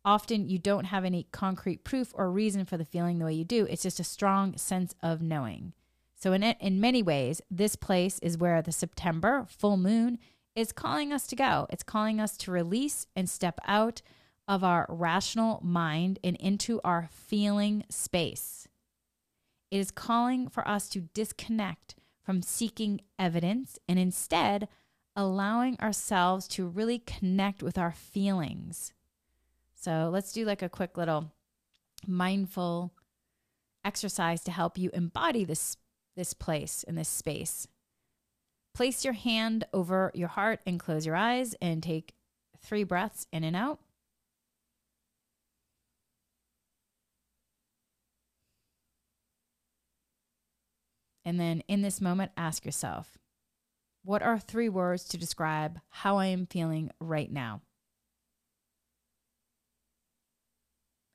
Often 0.05 0.49
you 0.49 0.59
don't 0.59 0.87
have 0.87 1.05
any 1.05 1.29
concrete 1.31 1.85
proof 1.85 2.11
or 2.13 2.29
reason 2.29 2.65
for 2.65 2.77
the 2.77 2.85
feeling 2.85 3.21
the 3.21 3.27
way 3.27 3.35
you 3.35 3.45
do. 3.45 3.69
It's 3.71 3.85
just 3.85 4.01
a 4.01 4.05
strong 4.05 4.57
sense 4.57 4.97
of 5.01 5.23
knowing. 5.23 5.75
So, 6.19 6.33
in, 6.33 6.43
in 6.43 6.81
many 6.81 7.03
ways, 7.03 7.43
this 7.51 7.77
place 7.77 8.19
is 8.21 8.39
where 8.39 8.63
the 8.63 8.73
September 8.73 9.47
full 9.49 9.77
moon 9.77 10.19
is 10.55 10.73
calling 10.73 11.13
us 11.13 11.27
to 11.27 11.37
go. 11.37 11.67
It's 11.71 11.83
calling 11.83 12.21
us 12.21 12.39
to 12.39 12.51
release 12.51 13.07
and 13.15 13.29
step 13.29 13.61
out 13.67 14.01
of 14.49 14.65
our 14.65 14.87
rational 14.89 15.61
mind 15.63 16.19
and 16.25 16.37
into 16.37 16.81
our 16.83 17.11
feeling 17.13 17.85
space. 17.91 18.67
It 19.71 19.79
is 19.79 19.91
calling 19.91 20.49
for 20.49 20.67
us 20.67 20.89
to 20.91 21.03
disconnect 21.13 21.97
from 22.23 22.41
seeking 22.41 23.03
evidence 23.19 23.79
and 23.87 23.99
instead 23.99 24.69
allowing 25.15 25.79
ourselves 25.81 26.49
to 26.49 26.67
really 26.67 26.99
connect 26.99 27.63
with 27.63 27.77
our 27.77 27.93
feelings. 27.93 28.93
So 29.75 30.09
let's 30.13 30.33
do 30.33 30.45
like 30.45 30.63
a 30.63 30.69
quick 30.69 30.97
little 30.97 31.33
mindful 32.07 32.93
exercise 33.85 34.43
to 34.45 34.51
help 34.51 34.79
you 34.79 34.91
embody 34.95 35.45
this 35.45 35.77
this 36.17 36.33
place 36.33 36.85
and 36.87 36.97
this 36.97 37.09
space. 37.09 37.69
Place 38.75 39.05
your 39.05 39.15
hand 39.15 39.65
over 39.73 40.11
your 40.15 40.29
heart 40.29 40.61
and 40.67 40.81
close 40.81 41.07
your 41.07 41.17
eyes 41.17 41.55
and 41.63 41.83
take 41.83 42.15
three 42.63 42.85
breaths 42.85 43.27
in 43.33 43.45
and 43.45 43.57
out. 43.57 43.81
And 51.25 51.41
then 51.41 51.63
in 51.67 51.83
this 51.83 52.01
moment, 52.01 52.31
ask 52.37 52.65
yourself 52.65 53.19
what 54.05 54.23
are 54.23 54.39
three 54.39 54.69
words 54.69 55.03
to 55.09 55.19
describe 55.19 55.81
how 55.89 56.19
I 56.19 56.27
am 56.27 56.47
feeling 56.47 56.93
right 57.01 57.31
now? 57.31 57.63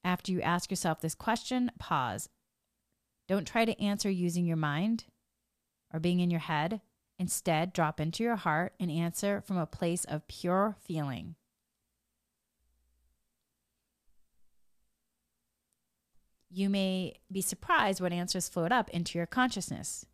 After 0.03 0.33
you 0.33 0.41
ask 0.41 0.69
yourself 0.69 0.99
this 0.99 1.15
question, 1.15 1.71
pause 1.79 2.27
don't 3.31 3.47
try 3.47 3.63
to 3.63 3.81
answer 3.81 4.09
using 4.09 4.45
your 4.45 4.57
mind 4.57 5.05
or 5.93 6.01
being 6.01 6.19
in 6.19 6.29
your 6.29 6.41
head. 6.41 6.81
Instead, 7.17 7.71
drop 7.71 7.99
into 7.99 8.23
your 8.23 8.35
heart 8.35 8.73
and 8.77 8.91
answer 8.91 9.41
from 9.41 9.57
a 9.57 9.65
place 9.65 10.03
of 10.03 10.27
pure 10.27 10.75
feeling. 10.81 11.35
You 16.49 16.69
may 16.69 17.21
be 17.31 17.41
surprised 17.41 18.01
what 18.01 18.11
answers 18.11 18.49
float 18.49 18.73
up 18.73 18.89
into 18.89 19.17
your 19.17 19.27
consciousness. 19.27 20.05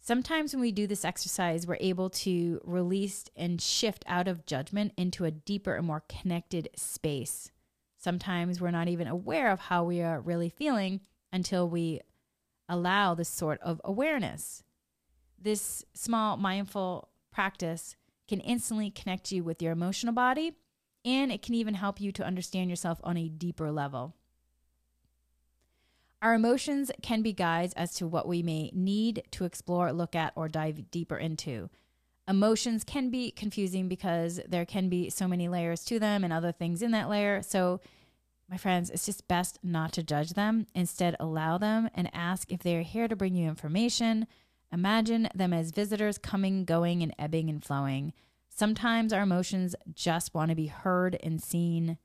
Sometimes 0.00 0.54
when 0.54 0.62
we 0.62 0.72
do 0.72 0.86
this 0.86 1.04
exercise, 1.04 1.66
we're 1.66 1.76
able 1.80 2.08
to 2.08 2.62
release 2.64 3.26
and 3.36 3.60
shift 3.60 4.04
out 4.08 4.26
of 4.26 4.46
judgment 4.46 4.94
into 4.96 5.26
a 5.26 5.30
deeper 5.30 5.74
and 5.74 5.86
more 5.86 6.02
connected 6.08 6.70
space. 6.76 7.50
Sometimes 7.98 8.58
we're 8.58 8.70
not 8.70 8.88
even 8.88 9.06
aware 9.06 9.50
of 9.50 9.60
how 9.60 9.84
we 9.84 10.00
are 10.00 10.18
really 10.18 10.48
feeling 10.48 11.02
until 11.32 11.68
we 11.68 12.00
allow 12.68 13.14
this 13.14 13.28
sort 13.28 13.60
of 13.60 13.80
awareness. 13.84 14.62
This 15.38 15.84
small 15.94 16.36
mindful 16.36 17.08
practice 17.32 17.96
can 18.28 18.40
instantly 18.40 18.90
connect 18.90 19.32
you 19.32 19.42
with 19.42 19.60
your 19.60 19.72
emotional 19.72 20.14
body, 20.14 20.52
and 21.04 21.32
it 21.32 21.42
can 21.42 21.54
even 21.54 21.74
help 21.74 22.00
you 22.00 22.12
to 22.12 22.24
understand 22.24 22.70
yourself 22.70 23.00
on 23.02 23.16
a 23.16 23.28
deeper 23.28 23.70
level. 23.70 24.14
Our 26.22 26.34
emotions 26.34 26.92
can 27.02 27.22
be 27.22 27.32
guides 27.32 27.74
as 27.74 27.94
to 27.94 28.06
what 28.06 28.28
we 28.28 28.44
may 28.44 28.70
need 28.72 29.24
to 29.32 29.44
explore, 29.44 29.92
look 29.92 30.14
at, 30.14 30.32
or 30.36 30.48
dive 30.48 30.90
deeper 30.92 31.16
into. 31.16 31.68
Emotions 32.28 32.84
can 32.84 33.10
be 33.10 33.32
confusing 33.32 33.88
because 33.88 34.40
there 34.48 34.64
can 34.64 34.88
be 34.88 35.10
so 35.10 35.26
many 35.26 35.48
layers 35.48 35.84
to 35.86 35.98
them 35.98 36.22
and 36.22 36.32
other 36.32 36.52
things 36.52 36.80
in 36.80 36.92
that 36.92 37.08
layer. 37.08 37.42
So 37.42 37.80
my 38.52 38.58
friends, 38.58 38.90
it's 38.90 39.06
just 39.06 39.26
best 39.28 39.58
not 39.62 39.92
to 39.92 40.02
judge 40.02 40.34
them. 40.34 40.66
Instead, 40.74 41.16
allow 41.18 41.56
them 41.56 41.88
and 41.94 42.10
ask 42.12 42.52
if 42.52 42.62
they 42.62 42.76
are 42.76 42.82
here 42.82 43.08
to 43.08 43.16
bring 43.16 43.34
you 43.34 43.48
information. 43.48 44.26
Imagine 44.70 45.30
them 45.34 45.54
as 45.54 45.70
visitors 45.70 46.18
coming, 46.18 46.66
going, 46.66 47.02
and 47.02 47.14
ebbing 47.18 47.48
and 47.48 47.64
flowing. 47.64 48.12
Sometimes 48.50 49.10
our 49.10 49.22
emotions 49.22 49.74
just 49.94 50.34
want 50.34 50.50
to 50.50 50.54
be 50.54 50.66
heard 50.66 51.16
and 51.22 51.42
seen. 51.42 51.96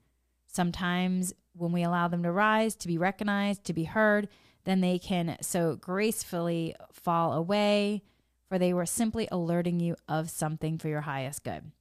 Sometimes, 0.46 1.34
when 1.52 1.70
we 1.70 1.82
allow 1.82 2.08
them 2.08 2.22
to 2.22 2.32
rise, 2.32 2.74
to 2.76 2.88
be 2.88 2.96
recognized, 2.96 3.64
to 3.64 3.74
be 3.74 3.84
heard, 3.84 4.26
then 4.64 4.80
they 4.80 4.98
can 4.98 5.36
so 5.42 5.76
gracefully 5.76 6.74
fall 6.90 7.34
away, 7.34 8.02
for 8.48 8.58
they 8.58 8.72
were 8.72 8.86
simply 8.86 9.28
alerting 9.30 9.80
you 9.80 9.96
of 10.08 10.30
something 10.30 10.78
for 10.78 10.88
your 10.88 11.02
highest 11.02 11.44
good. 11.44 11.72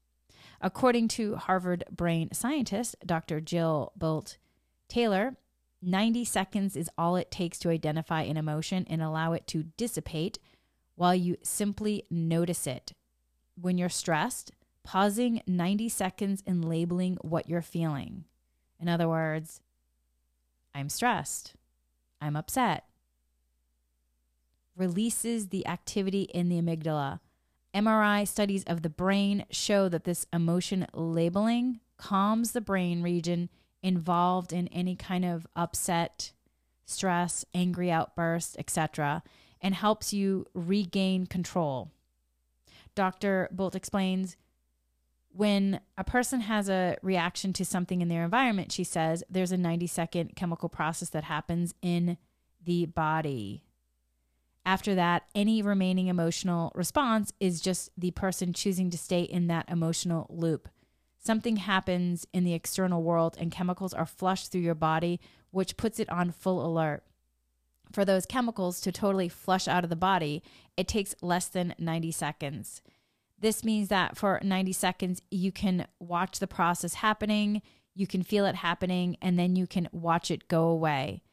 According 0.60 1.08
to 1.10 1.36
Harvard 1.36 1.86
brain 1.90 2.34
scientist 2.34 2.98
Dr. 3.06 3.40
Jill 3.40 3.94
Bolte 3.98 4.36
Taylor, 4.88 5.36
90 5.82 6.25
seconds 6.25 6.75
is 6.75 6.89
all 6.98 7.15
it 7.15 7.32
takes 7.32 7.60
to 7.60 7.70
identify 7.70 8.24
an 8.24 8.38
emotion 8.38 8.86
and 8.89 9.01
allow 9.01 9.34
it 9.34 9.48
to 9.48 9.63
dissipate 9.77 10.39
while 10.96 11.15
you 11.15 11.38
simply 11.44 12.03
notice 12.10 12.65
it. 12.65 12.94
When 13.60 13.77
you're 13.77 13.89
stressed, 13.89 14.51
pausing 14.84 15.41
90 15.46 15.89
seconds 15.89 16.44
and 16.48 16.63
labeling 16.63 17.17
what 17.22 17.50
you're 17.50 17.62
feeling. 17.62 18.25
In 18.79 18.88
other 18.89 19.08
words, 19.08 19.62
I'm 20.74 20.89
stressed. 20.89 21.53
I'm 22.22 22.36
upset. 22.36 22.86
Releases 24.75 25.50
the 25.50 25.67
activity 25.67 26.24
in 26.34 26.50
the 26.50 26.62
amygdala. 26.62 27.20
MRI 27.74 28.27
studies 28.27 28.63
of 28.63 28.82
the 28.82 28.89
brain 28.89 29.46
show 29.51 29.89
that 29.89 30.03
this 30.03 30.25
emotion 30.32 30.88
labeling 30.94 31.79
calms 31.98 32.51
the 32.51 32.62
brain 32.62 33.01
region 33.01 33.50
involved 33.82 34.54
in 34.54 34.68
any 34.70 34.96
kind 34.96 35.26
of 35.26 35.48
upset, 35.56 36.32
stress, 36.86 37.46
angry 37.54 37.92
outburst, 37.92 38.58
etc., 38.58 39.24
and 39.62 39.76
helps 39.76 40.14
you 40.14 40.46
regain 40.54 41.26
control. 41.26 41.92
Dr. 42.96 43.50
Bolt 43.52 43.76
explains 43.76 44.38
when 45.30 45.82
a 45.98 46.04
person 46.04 46.42
has 46.42 46.68
a 46.68 46.98
reaction 47.04 47.54
to 47.54 47.64
something 47.64 48.02
in 48.02 48.08
their 48.08 48.24
environment, 48.24 48.72
she 48.72 48.84
says 48.84 49.24
there's 49.30 49.52
a 49.52 49.58
90 49.58 49.86
second 49.86 50.36
chemical 50.36 50.68
process 50.68 51.10
that 51.10 51.26
happens 51.26 51.76
in 51.82 52.18
the 52.64 52.88
body. 52.88 53.64
After 54.66 54.96
that, 54.96 55.24
any 55.36 55.62
remaining 55.62 56.08
emotional 56.08 56.72
response 56.76 57.32
is 57.40 57.62
just 57.62 57.92
the 57.98 58.12
person 58.12 58.52
choosing 58.52 58.90
to 58.90 58.98
stay 58.98 59.22
in 59.22 59.48
that 59.48 59.70
emotional 59.70 60.26
loop. 60.30 60.68
Something 61.28 61.58
happens 61.58 62.26
in 62.32 62.46
the 62.46 62.54
external 62.54 63.04
world 63.04 63.36
and 63.38 63.52
chemicals 63.52 63.94
are 63.94 64.06
flushed 64.06 64.50
through 64.50 64.62
your 64.62 64.74
body, 64.74 65.20
which 65.52 65.76
puts 65.76 66.00
it 66.00 66.10
on 66.10 66.32
full 66.32 66.66
alert. 66.66 67.04
For 67.92 68.06
those 68.06 68.26
chemicals 68.26 68.80
to 68.80 68.94
totally 68.94 69.28
flush 69.28 69.68
out 69.68 69.84
of 69.84 69.90
the 69.90 69.98
body, 69.98 70.42
it 70.78 70.88
takes 70.88 71.16
less 71.22 71.50
than 71.50 71.76
90 71.78 72.14
seconds. 72.14 72.82
This 73.38 73.66
means 73.66 73.90
that 73.90 74.16
for 74.16 74.40
90 74.42 74.72
seconds, 74.72 75.22
you 75.30 75.52
can 75.52 75.88
watch 76.00 76.40
the 76.40 76.48
process 76.48 76.94
happening, 76.94 77.62
you 77.94 78.08
can 78.08 78.24
feel 78.24 78.46
it 78.46 78.56
happening, 78.56 79.18
and 79.22 79.38
then 79.38 79.58
you 79.58 79.68
can 79.68 79.90
watch 79.92 80.32
it 80.32 80.48
go 80.48 80.70
away. 80.70 81.24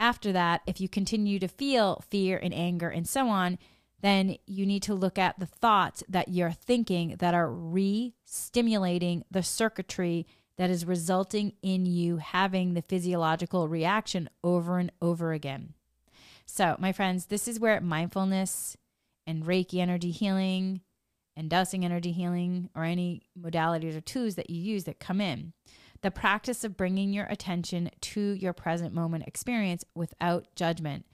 After 0.00 0.32
that, 0.32 0.62
if 0.66 0.80
you 0.80 0.88
continue 0.88 1.38
to 1.38 1.46
feel 1.46 2.02
fear 2.10 2.40
and 2.42 2.52
anger 2.52 2.88
and 2.88 3.08
so 3.08 3.28
on, 3.28 3.60
then 4.00 4.36
you 4.46 4.64
need 4.64 4.82
to 4.84 4.94
look 4.94 5.18
at 5.18 5.38
the 5.38 5.46
thoughts 5.46 6.02
that 6.08 6.28
you're 6.28 6.52
thinking 6.52 7.16
that 7.18 7.34
are 7.34 7.50
re 7.50 8.14
stimulating 8.24 9.24
the 9.30 9.42
circuitry 9.42 10.26
that 10.56 10.70
is 10.70 10.84
resulting 10.84 11.52
in 11.62 11.86
you 11.86 12.16
having 12.16 12.74
the 12.74 12.82
physiological 12.82 13.68
reaction 13.68 14.28
over 14.42 14.78
and 14.78 14.92
over 15.00 15.32
again. 15.32 15.74
So, 16.46 16.76
my 16.78 16.92
friends, 16.92 17.26
this 17.26 17.46
is 17.46 17.60
where 17.60 17.80
mindfulness 17.80 18.76
and 19.26 19.44
Reiki 19.44 19.78
energy 19.78 20.10
healing 20.10 20.80
and 21.36 21.48
dowsing 21.48 21.84
energy 21.84 22.12
healing 22.12 22.70
or 22.74 22.84
any 22.84 23.22
modalities 23.38 23.96
or 23.96 24.00
tools 24.00 24.34
that 24.34 24.50
you 24.50 24.60
use 24.60 24.84
that 24.84 24.98
come 24.98 25.20
in. 25.20 25.52
The 26.00 26.10
practice 26.10 26.64
of 26.64 26.76
bringing 26.76 27.12
your 27.12 27.26
attention 27.26 27.90
to 28.00 28.20
your 28.20 28.52
present 28.52 28.94
moment 28.94 29.24
experience 29.26 29.84
without 29.94 30.46
judgment 30.56 31.04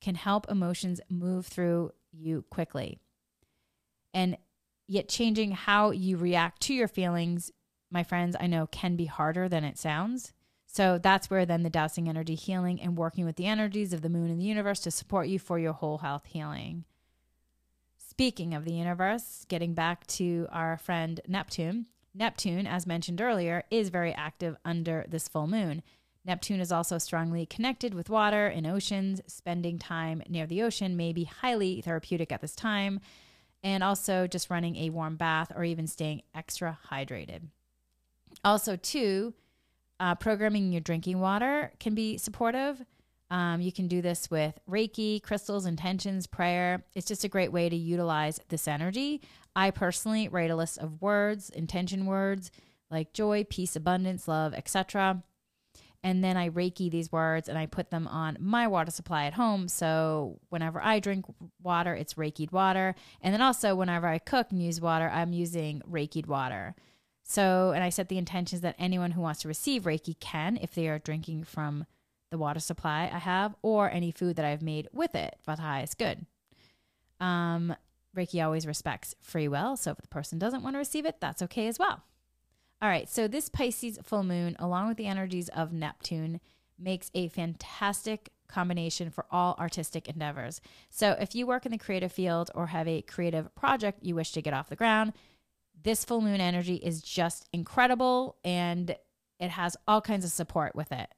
can 0.00 0.16
help 0.16 0.50
emotions 0.50 1.00
move 1.08 1.46
through 1.46 1.92
you 2.12 2.44
quickly. 2.50 2.98
And 4.14 4.36
yet, 4.86 5.08
changing 5.08 5.52
how 5.52 5.90
you 5.90 6.16
react 6.16 6.60
to 6.62 6.74
your 6.74 6.88
feelings, 6.88 7.50
my 7.90 8.02
friends, 8.02 8.36
I 8.38 8.46
know 8.46 8.66
can 8.66 8.96
be 8.96 9.06
harder 9.06 9.48
than 9.48 9.64
it 9.64 9.78
sounds. 9.78 10.32
So 10.66 10.98
that's 10.98 11.28
where 11.28 11.44
then 11.44 11.62
the 11.62 11.70
dowsing 11.70 12.08
energy 12.08 12.34
healing 12.34 12.80
and 12.80 12.96
working 12.96 13.26
with 13.26 13.36
the 13.36 13.46
energies 13.46 13.92
of 13.92 14.00
the 14.00 14.08
moon 14.08 14.30
and 14.30 14.40
the 14.40 14.44
universe 14.44 14.80
to 14.80 14.90
support 14.90 15.28
you 15.28 15.38
for 15.38 15.58
your 15.58 15.74
whole 15.74 15.98
health 15.98 16.24
healing. 16.24 16.84
Speaking 17.98 18.54
of 18.54 18.64
the 18.64 18.72
universe, 18.72 19.44
getting 19.48 19.74
back 19.74 20.06
to 20.06 20.46
our 20.50 20.78
friend 20.78 21.20
Neptune, 21.28 21.86
Neptune, 22.14 22.66
as 22.66 22.86
mentioned 22.86 23.20
earlier, 23.20 23.64
is 23.70 23.88
very 23.88 24.12
active 24.12 24.56
under 24.64 25.04
this 25.08 25.28
full 25.28 25.46
moon. 25.46 25.82
Neptune 26.24 26.60
is 26.60 26.70
also 26.70 26.98
strongly 26.98 27.46
connected 27.46 27.94
with 27.94 28.10
water 28.10 28.46
and 28.46 28.66
oceans. 28.66 29.20
Spending 29.26 29.78
time 29.78 30.22
near 30.28 30.46
the 30.46 30.62
ocean 30.62 30.96
may 30.96 31.12
be 31.12 31.24
highly 31.24 31.80
therapeutic 31.80 32.30
at 32.30 32.40
this 32.40 32.54
time, 32.54 33.00
and 33.62 33.82
also 33.82 34.26
just 34.26 34.50
running 34.50 34.76
a 34.76 34.90
warm 34.90 35.16
bath 35.16 35.52
or 35.54 35.64
even 35.64 35.86
staying 35.86 36.22
extra 36.34 36.78
hydrated. 36.90 37.42
Also, 38.44 38.76
too, 38.76 39.34
uh, 40.00 40.14
programming 40.14 40.72
your 40.72 40.80
drinking 40.80 41.20
water 41.20 41.72
can 41.78 41.94
be 41.94 42.18
supportive. 42.18 42.82
Um, 43.30 43.60
you 43.60 43.72
can 43.72 43.88
do 43.88 44.02
this 44.02 44.30
with 44.30 44.58
Reiki, 44.68 45.22
crystals, 45.22 45.64
intentions, 45.64 46.26
prayer. 46.26 46.84
It's 46.94 47.06
just 47.06 47.24
a 47.24 47.28
great 47.28 47.50
way 47.50 47.68
to 47.68 47.76
utilize 47.76 48.38
this 48.48 48.68
energy. 48.68 49.22
I 49.56 49.70
personally 49.70 50.28
write 50.28 50.50
a 50.50 50.56
list 50.56 50.78
of 50.78 51.00
words, 51.00 51.50
intention 51.50 52.06
words 52.06 52.50
like 52.90 53.14
joy, 53.14 53.44
peace, 53.48 53.74
abundance, 53.74 54.28
love, 54.28 54.52
etc. 54.52 55.22
And 56.04 56.22
then 56.22 56.36
I 56.36 56.50
Reiki 56.50 56.90
these 56.90 57.12
words 57.12 57.48
and 57.48 57.56
I 57.56 57.66
put 57.66 57.90
them 57.90 58.08
on 58.08 58.36
my 58.40 58.66
water 58.66 58.90
supply 58.90 59.26
at 59.26 59.34
home. 59.34 59.68
So 59.68 60.40
whenever 60.48 60.80
I 60.82 60.98
drink 60.98 61.26
water, 61.62 61.94
it's 61.94 62.14
Reikied 62.14 62.50
water. 62.50 62.96
And 63.20 63.32
then 63.32 63.40
also 63.40 63.76
whenever 63.76 64.08
I 64.08 64.18
cook 64.18 64.48
and 64.50 64.60
use 64.60 64.80
water, 64.80 65.08
I'm 65.08 65.32
using 65.32 65.80
Reikied 65.88 66.26
water. 66.26 66.74
So, 67.22 67.70
and 67.70 67.84
I 67.84 67.88
set 67.90 68.08
the 68.08 68.18
intentions 68.18 68.62
that 68.62 68.74
anyone 68.78 69.12
who 69.12 69.20
wants 69.20 69.42
to 69.42 69.48
receive 69.48 69.84
Reiki 69.84 70.18
can 70.18 70.58
if 70.60 70.74
they 70.74 70.88
are 70.88 70.98
drinking 70.98 71.44
from 71.44 71.86
the 72.30 72.38
water 72.38 72.60
supply 72.60 73.10
I 73.12 73.18
have, 73.18 73.54
or 73.62 73.90
any 73.90 74.10
food 74.10 74.36
that 74.36 74.44
I've 74.44 74.62
made 74.62 74.88
with 74.92 75.14
it. 75.14 75.36
Vattai 75.46 75.84
is 75.84 75.94
good. 75.94 76.26
Um, 77.20 77.76
Reiki 78.16 78.44
always 78.44 78.66
respects 78.66 79.14
free 79.20 79.48
will, 79.48 79.76
so 79.76 79.92
if 79.92 79.98
the 79.98 80.08
person 80.08 80.38
doesn't 80.38 80.62
want 80.62 80.74
to 80.74 80.78
receive 80.78 81.06
it, 81.06 81.20
that's 81.20 81.42
okay 81.42 81.68
as 81.68 81.78
well. 81.78 82.02
All 82.82 82.88
right, 82.88 83.08
so 83.08 83.28
this 83.28 83.48
Pisces 83.48 84.00
full 84.02 84.24
moon, 84.24 84.56
along 84.58 84.88
with 84.88 84.96
the 84.96 85.06
energies 85.06 85.48
of 85.50 85.72
Neptune, 85.72 86.40
makes 86.76 87.12
a 87.14 87.28
fantastic 87.28 88.30
combination 88.48 89.08
for 89.08 89.24
all 89.30 89.54
artistic 89.56 90.08
endeavors. 90.08 90.60
So 90.90 91.12
if 91.12 91.32
you 91.32 91.46
work 91.46 91.64
in 91.64 91.70
the 91.70 91.78
creative 91.78 92.10
field 92.10 92.50
or 92.56 92.66
have 92.66 92.88
a 92.88 93.02
creative 93.02 93.54
project 93.54 94.02
you 94.02 94.16
wish 94.16 94.32
to 94.32 94.42
get 94.42 94.52
off 94.52 94.68
the 94.68 94.74
ground, 94.74 95.12
this 95.80 96.04
full 96.04 96.20
moon 96.20 96.40
energy 96.40 96.74
is 96.74 97.02
just 97.02 97.48
incredible 97.52 98.36
and 98.42 98.96
it 99.38 99.50
has 99.50 99.76
all 99.86 100.00
kinds 100.00 100.24
of 100.24 100.32
support 100.32 100.74
with 100.74 100.90
it. 100.90 101.08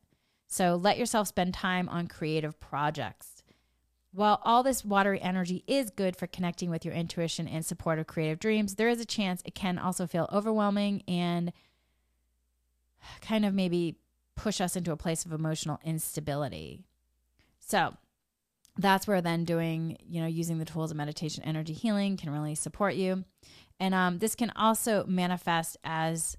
So 0.46 0.74
let 0.74 0.98
yourself 0.98 1.29
spend 1.29 1.55
time 1.55 1.88
on 1.88 2.09
creative 2.09 2.61
projects. 2.61 3.34
While 4.14 4.40
all 4.44 4.62
this 4.62 4.85
watery 4.85 5.20
energy 5.20 5.64
is 5.66 5.90
good 5.90 6.14
for 6.14 6.29
connecting 6.29 6.70
with 6.70 6.85
your 6.85 6.94
intuition 6.94 7.48
and 7.48 7.66
support 7.66 7.98
of 7.98 8.07
creative 8.07 8.38
dreams, 8.38 8.77
there 8.77 8.88
is 8.88 9.00
a 9.00 9.05
chance 9.05 9.42
it 9.44 9.57
can 9.57 9.77
also 9.77 10.07
feel 10.07 10.29
overwhelming 10.33 11.03
and 11.09 11.53
kind 13.20 13.44
of 13.44 13.53
maybe 13.53 13.96
push 14.37 14.61
us 14.61 14.77
into 14.77 14.92
a 14.92 14.96
place 14.96 15.24
of 15.24 15.33
emotional 15.33 15.81
instability. 15.83 16.85
So, 17.59 17.96
that's 18.77 19.09
where 19.09 19.20
then 19.20 19.44
doing, 19.44 19.96
you 20.05 20.20
know, 20.20 20.29
using 20.29 20.59
the 20.59 20.64
tools 20.64 20.92
of 20.92 20.96
meditation, 20.96 21.42
energy 21.44 21.72
healing 21.72 22.16
can 22.16 22.31
really 22.31 22.55
support 22.55 22.94
you. 22.94 23.24
And 23.81 23.94
um, 23.94 24.18
this 24.18 24.37
can 24.37 24.53
also 24.55 25.05
manifest 25.07 25.77
as 25.83 26.37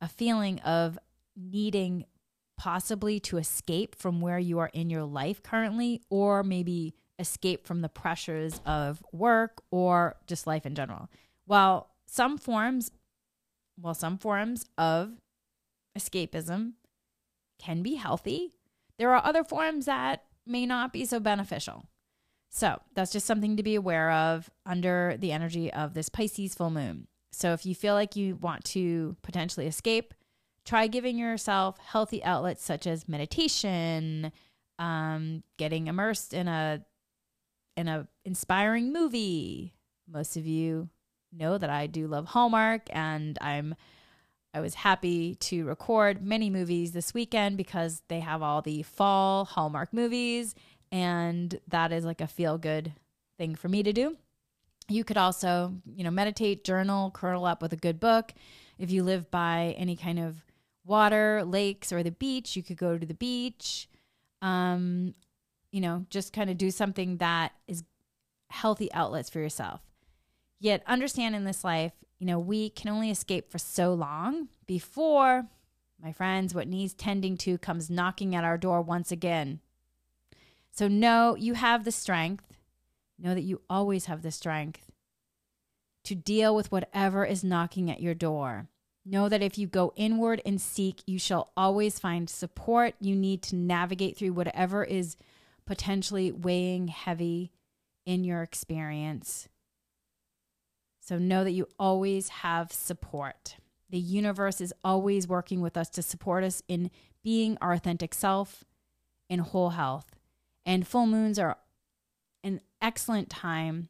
a 0.00 0.08
feeling 0.08 0.60
of 0.60 0.98
needing 1.36 2.04
possibly 2.62 3.18
to 3.18 3.38
escape 3.38 3.96
from 3.96 4.20
where 4.20 4.38
you 4.38 4.60
are 4.60 4.70
in 4.72 4.88
your 4.88 5.02
life 5.02 5.42
currently, 5.42 6.00
or 6.10 6.44
maybe 6.44 6.94
escape 7.18 7.66
from 7.66 7.80
the 7.80 7.88
pressures 7.88 8.60
of 8.64 9.02
work 9.12 9.60
or 9.72 10.14
just 10.28 10.46
life 10.46 10.64
in 10.64 10.76
general. 10.76 11.08
While 11.44 11.90
some 12.06 12.38
forms, 12.38 12.92
well, 13.80 13.94
some 13.94 14.16
forms 14.16 14.66
of 14.78 15.10
escapism 15.98 16.74
can 17.58 17.82
be 17.82 17.96
healthy, 17.96 18.52
there 18.96 19.12
are 19.12 19.26
other 19.26 19.42
forms 19.42 19.86
that 19.86 20.22
may 20.46 20.64
not 20.64 20.92
be 20.92 21.04
so 21.04 21.18
beneficial. 21.18 21.86
So 22.48 22.80
that's 22.94 23.10
just 23.10 23.26
something 23.26 23.56
to 23.56 23.64
be 23.64 23.74
aware 23.74 24.12
of 24.12 24.48
under 24.64 25.16
the 25.18 25.32
energy 25.32 25.72
of 25.72 25.94
this 25.94 26.08
Pisces 26.08 26.54
full 26.54 26.70
moon. 26.70 27.08
So 27.32 27.54
if 27.54 27.66
you 27.66 27.74
feel 27.74 27.94
like 27.94 28.14
you 28.14 28.36
want 28.36 28.62
to 28.66 29.16
potentially 29.22 29.66
escape, 29.66 30.14
try 30.64 30.86
giving 30.86 31.18
yourself 31.18 31.78
healthy 31.78 32.22
outlets 32.24 32.64
such 32.64 32.86
as 32.86 33.08
meditation, 33.08 34.32
um, 34.78 35.42
getting 35.58 35.86
immersed 35.86 36.34
in 36.34 36.48
a 36.48 36.84
in 37.76 37.88
a 37.88 38.06
inspiring 38.24 38.92
movie. 38.92 39.74
Most 40.08 40.36
of 40.36 40.46
you 40.46 40.88
know 41.32 41.58
that 41.58 41.70
I 41.70 41.86
do 41.86 42.06
love 42.06 42.26
Hallmark 42.26 42.82
and 42.90 43.38
I'm 43.40 43.74
I 44.54 44.60
was 44.60 44.74
happy 44.74 45.36
to 45.36 45.64
record 45.64 46.22
many 46.22 46.50
movies 46.50 46.92
this 46.92 47.14
weekend 47.14 47.56
because 47.56 48.02
they 48.08 48.20
have 48.20 48.42
all 48.42 48.60
the 48.60 48.82
fall 48.82 49.46
Hallmark 49.46 49.94
movies 49.94 50.54
and 50.90 51.58
that 51.68 51.90
is 51.90 52.04
like 52.04 52.20
a 52.20 52.26
feel 52.26 52.58
good 52.58 52.92
thing 53.38 53.54
for 53.54 53.68
me 53.68 53.82
to 53.82 53.94
do. 53.94 54.16
You 54.88 55.04
could 55.04 55.16
also, 55.16 55.74
you 55.96 56.04
know, 56.04 56.10
meditate, 56.10 56.64
journal, 56.64 57.10
curl 57.10 57.46
up 57.46 57.62
with 57.62 57.72
a 57.72 57.76
good 57.76 57.98
book. 57.98 58.34
If 58.78 58.90
you 58.90 59.02
live 59.02 59.30
by 59.30 59.74
any 59.78 59.96
kind 59.96 60.18
of 60.18 60.42
water, 60.84 61.44
lakes, 61.44 61.92
or 61.92 62.02
the 62.02 62.10
beach. 62.10 62.56
You 62.56 62.62
could 62.62 62.76
go 62.76 62.98
to 62.98 63.06
the 63.06 63.14
beach. 63.14 63.88
Um, 64.40 65.14
you 65.70 65.80
know, 65.80 66.06
just 66.10 66.32
kind 66.32 66.50
of 66.50 66.58
do 66.58 66.70
something 66.70 67.18
that 67.18 67.52
is 67.66 67.84
healthy 68.50 68.92
outlets 68.92 69.30
for 69.30 69.38
yourself. 69.38 69.80
Yet, 70.60 70.82
understand 70.86 71.34
in 71.34 71.44
this 71.44 71.64
life, 71.64 71.92
you 72.18 72.26
know, 72.26 72.38
we 72.38 72.70
can 72.70 72.90
only 72.90 73.10
escape 73.10 73.50
for 73.50 73.58
so 73.58 73.94
long 73.94 74.48
before, 74.66 75.46
my 76.00 76.12
friends, 76.12 76.54
what 76.54 76.68
needs 76.68 76.94
tending 76.94 77.36
to 77.38 77.58
comes 77.58 77.90
knocking 77.90 78.34
at 78.34 78.44
our 78.44 78.58
door 78.58 78.82
once 78.82 79.10
again. 79.10 79.60
So, 80.70 80.88
know 80.88 81.36
you 81.36 81.54
have 81.54 81.84
the 81.84 81.92
strength. 81.92 82.44
Know 83.18 83.34
that 83.34 83.42
you 83.42 83.62
always 83.70 84.06
have 84.06 84.22
the 84.22 84.30
strength 84.30 84.90
to 86.04 86.14
deal 86.14 86.54
with 86.54 86.72
whatever 86.72 87.24
is 87.24 87.44
knocking 87.44 87.90
at 87.90 88.00
your 88.00 88.14
door. 88.14 88.68
Know 89.04 89.28
that 89.28 89.42
if 89.42 89.58
you 89.58 89.66
go 89.66 89.92
inward 89.96 90.40
and 90.46 90.60
seek, 90.60 91.02
you 91.06 91.18
shall 91.18 91.50
always 91.56 91.98
find 91.98 92.30
support 92.30 92.94
you 93.00 93.16
need 93.16 93.42
to 93.42 93.56
navigate 93.56 94.16
through 94.16 94.32
whatever 94.32 94.84
is 94.84 95.16
potentially 95.66 96.30
weighing 96.30 96.88
heavy 96.88 97.50
in 98.06 98.24
your 98.24 98.42
experience. 98.42 99.48
So 101.00 101.18
know 101.18 101.42
that 101.42 101.50
you 101.50 101.66
always 101.80 102.28
have 102.28 102.72
support. 102.72 103.56
The 103.90 103.98
universe 103.98 104.60
is 104.60 104.72
always 104.84 105.26
working 105.26 105.60
with 105.60 105.76
us 105.76 105.88
to 105.90 106.02
support 106.02 106.44
us 106.44 106.62
in 106.68 106.90
being 107.24 107.58
our 107.60 107.72
authentic 107.72 108.14
self 108.14 108.64
in 109.28 109.40
whole 109.40 109.70
health. 109.70 110.14
And 110.64 110.86
full 110.86 111.06
moons 111.06 111.38
are 111.40 111.58
an 112.44 112.60
excellent 112.80 113.30
time 113.30 113.88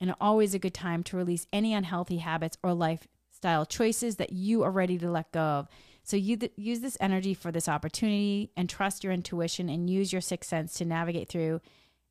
and 0.00 0.14
always 0.20 0.54
a 0.54 0.58
good 0.58 0.74
time 0.74 1.02
to 1.04 1.16
release 1.16 1.46
any 1.52 1.72
unhealthy 1.72 2.18
habits 2.18 2.58
or 2.62 2.74
lifestyle 3.44 3.66
choices 3.66 4.16
that 4.16 4.32
you 4.32 4.62
are 4.62 4.70
ready 4.70 4.98
to 4.98 5.10
let 5.10 5.30
go 5.32 5.40
of. 5.40 5.68
So 6.02 6.16
you 6.16 6.36
th- 6.36 6.52
use 6.56 6.80
this 6.80 6.96
energy 7.00 7.34
for 7.34 7.52
this 7.52 7.68
opportunity 7.68 8.50
and 8.56 8.68
trust 8.68 9.04
your 9.04 9.12
intuition 9.12 9.68
and 9.68 9.88
use 9.88 10.12
your 10.12 10.22
sixth 10.22 10.48
sense 10.48 10.74
to 10.74 10.84
navigate 10.84 11.28
through 11.28 11.60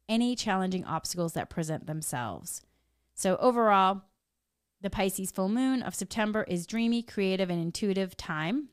any 0.08 0.36
challenging 0.36 0.86
obstacles 0.86 1.34
that 1.34 1.50
present 1.50 1.88
themselves. 1.88 2.62
So 3.16 3.38
overall, 3.38 4.04
the 4.82 4.90
Pisces 4.90 5.32
full 5.32 5.50
moon 5.50 5.82
of 5.82 5.96
September 5.96 6.44
is 6.44 6.68
dreamy, 6.68 7.02
creative, 7.02 7.50
and 7.50 7.62
intuitive 7.62 8.16
time. 8.16 8.70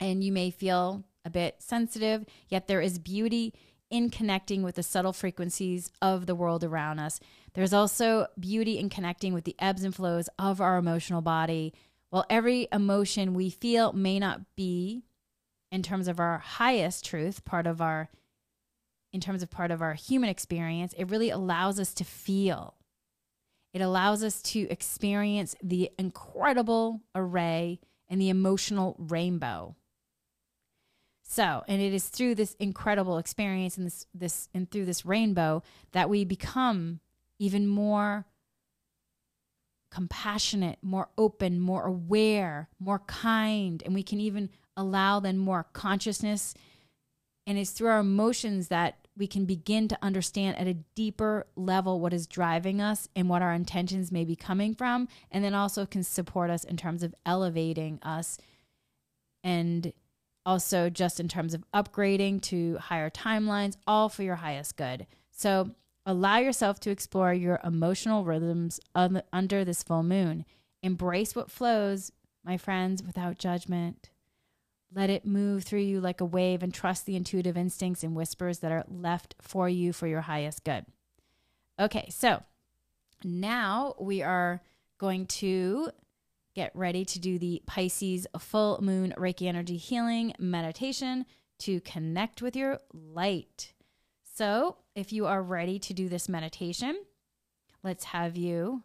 And 0.00 0.24
you 0.24 0.32
may 0.32 0.50
feel 0.50 1.04
a 1.24 1.30
bit 1.30 1.56
sensitive, 1.58 2.24
yet 2.48 2.68
there 2.68 2.80
is 2.80 2.98
beauty 2.98 3.54
in 3.90 4.10
connecting 4.10 4.62
with 4.62 4.74
the 4.74 4.82
subtle 4.82 5.12
frequencies 5.12 5.90
of 6.02 6.26
the 6.26 6.34
world 6.34 6.64
around 6.64 6.98
us. 6.98 7.20
There's 7.54 7.72
also 7.72 8.26
beauty 8.38 8.78
in 8.78 8.88
connecting 8.88 9.32
with 9.32 9.44
the 9.44 9.56
ebbs 9.58 9.84
and 9.84 9.94
flows 9.94 10.28
of 10.38 10.60
our 10.60 10.76
emotional 10.76 11.22
body. 11.22 11.72
While 12.10 12.26
every 12.28 12.68
emotion 12.72 13.34
we 13.34 13.50
feel 13.50 13.92
may 13.92 14.18
not 14.18 14.40
be, 14.56 15.04
in 15.70 15.82
terms 15.82 16.08
of 16.08 16.20
our 16.20 16.38
highest 16.38 17.04
truth, 17.04 17.44
part 17.44 17.66
of 17.66 17.80
our, 17.80 18.08
in 19.12 19.20
terms 19.20 19.42
of 19.42 19.50
part 19.50 19.70
of 19.70 19.82
our 19.82 19.94
human 19.94 20.30
experience, 20.30 20.94
it 20.96 21.10
really 21.10 21.30
allows 21.30 21.80
us 21.80 21.92
to 21.94 22.04
feel 22.04 22.76
it 23.76 23.82
allows 23.82 24.24
us 24.24 24.40
to 24.40 24.66
experience 24.70 25.54
the 25.62 25.90
incredible 25.98 27.02
array 27.14 27.78
and 28.08 28.18
the 28.18 28.30
emotional 28.30 28.96
rainbow. 28.98 29.76
So, 31.28 31.64
and 31.66 31.82
it 31.82 31.92
is 31.92 32.08
through 32.08 32.36
this 32.36 32.54
incredible 32.60 33.18
experience 33.18 33.76
and 33.76 33.86
this 33.86 34.06
this 34.14 34.48
and 34.54 34.70
through 34.70 34.84
this 34.84 35.04
rainbow 35.04 35.62
that 35.92 36.08
we 36.08 36.24
become 36.24 37.00
even 37.38 37.66
more 37.66 38.26
compassionate, 39.90 40.78
more 40.82 41.08
open, 41.18 41.58
more 41.58 41.84
aware, 41.84 42.68
more 42.78 43.00
kind, 43.00 43.82
and 43.84 43.94
we 43.94 44.02
can 44.02 44.20
even 44.20 44.50
allow 44.76 45.18
then 45.18 45.36
more 45.36 45.66
consciousness. 45.72 46.54
And 47.46 47.58
it's 47.58 47.70
through 47.70 47.88
our 47.88 48.00
emotions 48.00 48.68
that 48.68 48.98
we 49.16 49.26
can 49.26 49.46
begin 49.46 49.88
to 49.88 49.98
understand 50.02 50.58
at 50.58 50.66
a 50.66 50.74
deeper 50.94 51.46
level 51.56 52.00
what 52.00 52.12
is 52.12 52.26
driving 52.26 52.80
us 52.80 53.08
and 53.16 53.28
what 53.28 53.42
our 53.42 53.52
intentions 53.52 54.12
may 54.12 54.24
be 54.24 54.36
coming 54.36 54.74
from, 54.74 55.08
and 55.30 55.42
then 55.42 55.54
also 55.54 55.86
can 55.86 56.02
support 56.02 56.50
us 56.50 56.62
in 56.62 56.76
terms 56.76 57.02
of 57.02 57.14
elevating 57.24 57.98
us 58.02 58.38
and 59.42 59.92
also 60.46 60.88
just 60.88 61.20
in 61.20 61.28
terms 61.28 61.52
of 61.52 61.64
upgrading 61.74 62.40
to 62.40 62.78
higher 62.78 63.10
timelines, 63.10 63.76
all 63.86 64.08
for 64.08 64.22
your 64.22 64.36
highest 64.36 64.76
good. 64.76 65.06
So 65.32 65.72
allow 66.06 66.38
yourself 66.38 66.80
to 66.80 66.90
explore 66.90 67.34
your 67.34 67.60
emotional 67.64 68.24
rhythms 68.24 68.80
under 68.94 69.64
this 69.64 69.82
full 69.82 70.04
moon. 70.04 70.44
Embrace 70.82 71.34
what 71.34 71.50
flows, 71.50 72.12
my 72.44 72.56
friends, 72.56 73.02
without 73.02 73.38
judgment. 73.38 74.10
Let 74.94 75.10
it 75.10 75.26
move 75.26 75.64
through 75.64 75.80
you 75.80 76.00
like 76.00 76.20
a 76.20 76.24
wave 76.24 76.62
and 76.62 76.72
trust 76.72 77.06
the 77.06 77.16
intuitive 77.16 77.56
instincts 77.56 78.04
and 78.04 78.14
whispers 78.14 78.60
that 78.60 78.70
are 78.70 78.84
left 78.88 79.34
for 79.42 79.68
you 79.68 79.92
for 79.92 80.06
your 80.06 80.20
highest 80.22 80.62
good. 80.62 80.86
Okay, 81.78 82.08
so 82.08 82.42
now 83.24 83.94
we 83.98 84.22
are 84.22 84.62
going 84.98 85.26
to 85.26 85.90
get 86.56 86.72
ready 86.74 87.04
to 87.04 87.20
do 87.20 87.38
the 87.38 87.62
Pisces 87.66 88.26
full 88.38 88.80
moon 88.82 89.14
Reiki 89.16 89.46
energy 89.46 89.76
healing 89.76 90.32
meditation 90.40 91.24
to 91.60 91.80
connect 91.82 92.42
with 92.42 92.56
your 92.56 92.80
light. 92.92 93.72
So, 94.34 94.78
if 94.96 95.12
you 95.12 95.26
are 95.26 95.42
ready 95.42 95.78
to 95.78 95.94
do 95.94 96.08
this 96.08 96.28
meditation, 96.28 96.98
let's 97.84 98.04
have 98.04 98.36
you 98.36 98.82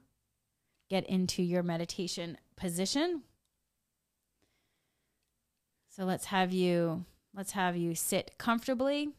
get 0.89 1.07
into 1.07 1.41
your 1.41 1.63
meditation 1.63 2.37
position 2.55 3.23
so 5.91 6.05
let's 6.05 6.25
have 6.25 6.53
you 6.53 7.03
let's 7.35 7.51
have 7.51 7.75
you 7.75 7.95
sit 7.95 8.37
comfortably. 8.37 9.09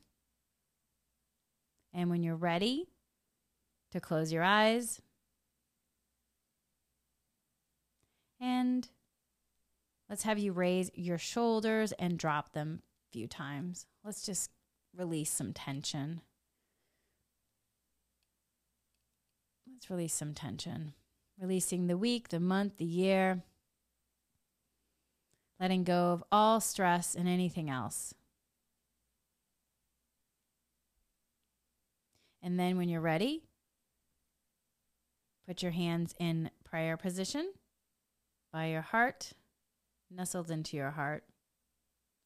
And 1.92 2.08
when 2.08 2.22
you're 2.22 2.34
ready 2.34 2.88
to 3.90 4.00
close 4.00 4.32
your 4.32 4.42
eyes 4.42 5.02
and 8.42 8.88
let's 10.10 10.24
have 10.24 10.38
you 10.38 10.52
raise 10.52 10.90
your 10.94 11.16
shoulders 11.16 11.92
and 11.92 12.18
drop 12.18 12.52
them 12.52 12.82
a 12.82 13.12
few 13.12 13.28
times. 13.28 13.86
Let's 14.04 14.26
just 14.26 14.50
release 14.94 15.30
some 15.30 15.52
tension. 15.52 16.20
Let's 19.72 19.88
release 19.88 20.12
some 20.12 20.34
tension. 20.34 20.92
Releasing 21.40 21.86
the 21.86 21.96
week, 21.96 22.28
the 22.28 22.40
month, 22.40 22.76
the 22.76 22.84
year 22.84 23.42
letting 25.62 25.84
go 25.84 26.10
of 26.10 26.24
all 26.32 26.60
stress 26.60 27.14
and 27.14 27.28
anything 27.28 27.70
else. 27.70 28.12
And 32.42 32.58
then 32.58 32.76
when 32.76 32.88
you're 32.88 33.00
ready, 33.00 33.44
put 35.46 35.62
your 35.62 35.70
hands 35.70 36.16
in 36.18 36.50
prayer 36.64 36.96
position 36.96 37.52
by 38.52 38.66
your 38.66 38.82
heart, 38.82 39.32
nestled 40.10 40.50
into 40.50 40.76
your 40.76 40.90
heart. 40.90 41.24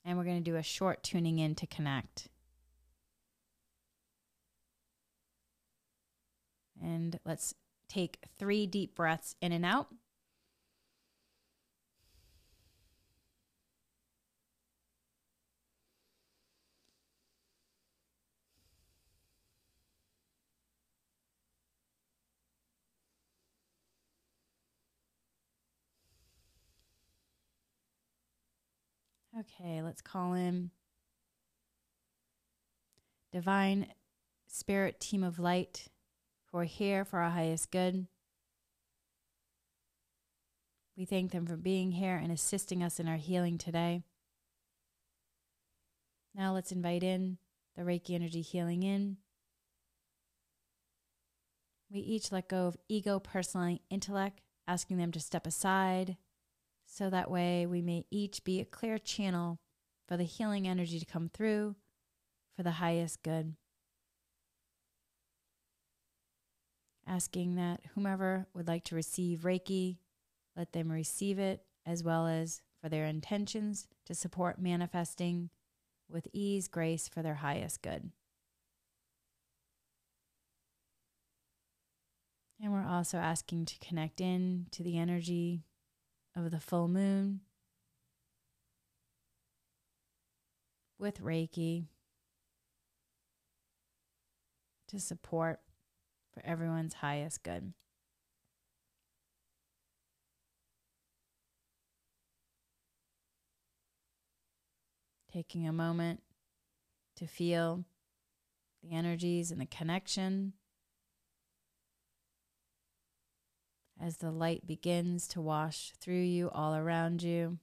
And 0.04 0.16
we're 0.16 0.24
going 0.24 0.42
to 0.42 0.50
do 0.50 0.56
a 0.56 0.62
short 0.62 1.02
tuning 1.02 1.38
in 1.38 1.54
to 1.56 1.66
connect. 1.66 2.28
And 6.82 7.18
let's 7.24 7.54
take 7.88 8.18
three 8.38 8.66
deep 8.66 8.94
breaths 8.94 9.34
in 9.40 9.52
and 9.52 9.64
out. 9.64 9.88
Okay, 29.38 29.82
let's 29.82 30.00
call 30.00 30.32
him 30.32 30.70
Divine 33.32 33.88
Spirit 34.46 34.98
Team 34.98 35.22
of 35.22 35.38
Light 35.38 35.88
who 36.46 36.58
are 36.58 36.64
here 36.64 37.04
for 37.04 37.18
our 37.18 37.28
highest 37.28 37.70
good. 37.70 38.06
We 40.96 41.04
thank 41.04 41.32
them 41.32 41.44
for 41.44 41.58
being 41.58 41.92
here 41.92 42.16
and 42.16 42.32
assisting 42.32 42.82
us 42.82 42.98
in 42.98 43.08
our 43.08 43.16
healing 43.16 43.58
today. 43.58 44.04
Now 46.34 46.54
let's 46.54 46.72
invite 46.72 47.02
in 47.02 47.36
the 47.76 47.82
Reiki 47.82 48.14
energy 48.14 48.40
healing 48.40 48.84
in. 48.84 49.18
We 51.90 52.00
each 52.00 52.32
let 52.32 52.48
go 52.48 52.68
of 52.68 52.78
ego, 52.88 53.18
personality, 53.18 53.82
intellect, 53.90 54.40
asking 54.66 54.96
them 54.96 55.12
to 55.12 55.20
step 55.20 55.46
aside 55.46 56.16
so 56.96 57.10
that 57.10 57.30
way 57.30 57.66
we 57.66 57.82
may 57.82 58.06
each 58.10 58.42
be 58.42 58.58
a 58.58 58.64
clear 58.64 58.96
channel 58.96 59.58
for 60.08 60.16
the 60.16 60.24
healing 60.24 60.66
energy 60.66 60.98
to 60.98 61.04
come 61.04 61.28
through 61.28 61.76
for 62.56 62.62
the 62.62 62.70
highest 62.70 63.22
good. 63.22 63.54
Asking 67.06 67.56
that 67.56 67.82
whomever 67.94 68.46
would 68.54 68.66
like 68.66 68.82
to 68.84 68.94
receive 68.94 69.40
Reiki, 69.40 69.98
let 70.56 70.72
them 70.72 70.90
receive 70.90 71.38
it, 71.38 71.64
as 71.84 72.02
well 72.02 72.26
as 72.26 72.62
for 72.80 72.88
their 72.88 73.04
intentions 73.04 73.88
to 74.06 74.14
support 74.14 74.58
manifesting 74.58 75.50
with 76.08 76.26
ease, 76.32 76.66
grace 76.66 77.08
for 77.08 77.20
their 77.20 77.34
highest 77.34 77.82
good. 77.82 78.10
And 82.62 82.72
we're 82.72 82.88
also 82.88 83.18
asking 83.18 83.66
to 83.66 83.78
connect 83.80 84.18
in 84.22 84.68
to 84.70 84.82
the 84.82 84.96
energy 84.96 85.66
of 86.36 86.50
the 86.50 86.60
full 86.60 86.86
moon 86.86 87.40
with 90.98 91.22
Reiki 91.22 91.86
to 94.88 95.00
support 95.00 95.60
for 96.32 96.44
everyone's 96.44 96.94
highest 96.94 97.42
good. 97.42 97.72
Taking 105.32 105.66
a 105.66 105.72
moment 105.72 106.22
to 107.16 107.26
feel 107.26 107.84
the 108.82 108.94
energies 108.94 109.50
and 109.50 109.60
the 109.60 109.66
connection 109.66 110.52
as 114.00 114.18
the 114.18 114.30
light 114.30 114.66
begins 114.66 115.26
to 115.28 115.40
wash 115.40 115.92
through 116.00 116.14
you 116.22 116.50
all 116.50 116.74
around 116.74 117.22
you. 117.22 117.58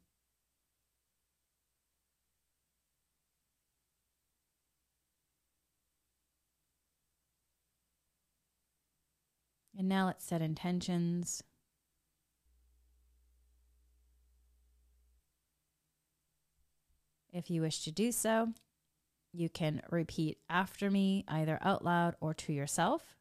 And 9.78 9.89
now 9.89 10.06
let's 10.06 10.26
set 10.26 10.41
intentions. 10.41 11.43
If 17.32 17.50
you 17.50 17.62
wish 17.62 17.84
to 17.84 17.91
do 17.91 18.12
so, 18.12 18.50
you 19.34 19.50
can 19.50 19.82
repeat 19.89 20.38
after 20.48 20.91
me, 20.91 21.26
either 21.28 21.58
out 21.62 21.84
loud 21.84 22.15
or 22.22 22.36
to 22.36 22.54
yourself. 22.54 23.15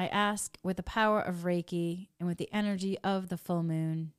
I 0.00 0.06
ask 0.06 0.56
with 0.62 0.78
the 0.78 0.82
power 0.82 1.20
of 1.20 1.44
Reiki 1.44 2.08
and 2.18 2.26
with 2.26 2.38
the 2.38 2.48
energy 2.54 2.96
of 3.04 3.28
the 3.28 3.36
full 3.36 3.62
moon 3.62 4.14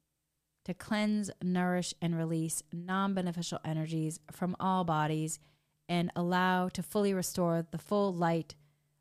to 0.65 0.75
cleanse, 0.75 1.31
nourish, 1.41 1.95
and 1.99 2.15
release 2.15 2.61
non 2.71 3.15
beneficial 3.15 3.57
energies 3.65 4.19
from 4.31 4.55
all 4.59 4.83
bodies 4.83 5.39
and 5.89 6.11
allow 6.15 6.69
to 6.69 6.83
fully 6.83 7.15
restore 7.15 7.65
the 7.71 7.79
full 7.79 8.13
light 8.13 8.53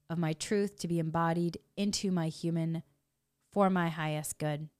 of 0.09 0.17
my 0.17 0.33
truth 0.33 0.79
to 0.79 0.89
be 0.89 0.99
embodied 0.99 1.59
into 1.77 2.11
my 2.11 2.29
human 2.29 2.83
for 3.53 3.69
my 3.69 3.91
highest 3.91 4.39
good. 4.39 4.71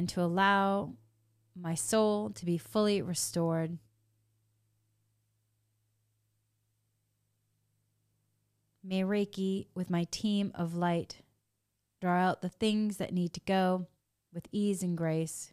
And 0.00 0.08
to 0.08 0.22
allow 0.22 0.94
my 1.54 1.74
soul 1.74 2.30
to 2.30 2.46
be 2.46 2.56
fully 2.56 3.02
restored. 3.02 3.76
May 8.82 9.02
Reiki, 9.02 9.66
with 9.74 9.90
my 9.90 10.04
team 10.04 10.52
of 10.54 10.74
light, 10.74 11.18
draw 12.00 12.18
out 12.18 12.40
the 12.40 12.48
things 12.48 12.96
that 12.96 13.12
need 13.12 13.34
to 13.34 13.40
go 13.40 13.88
with 14.32 14.48
ease 14.52 14.82
and 14.82 14.96
grace, 14.96 15.52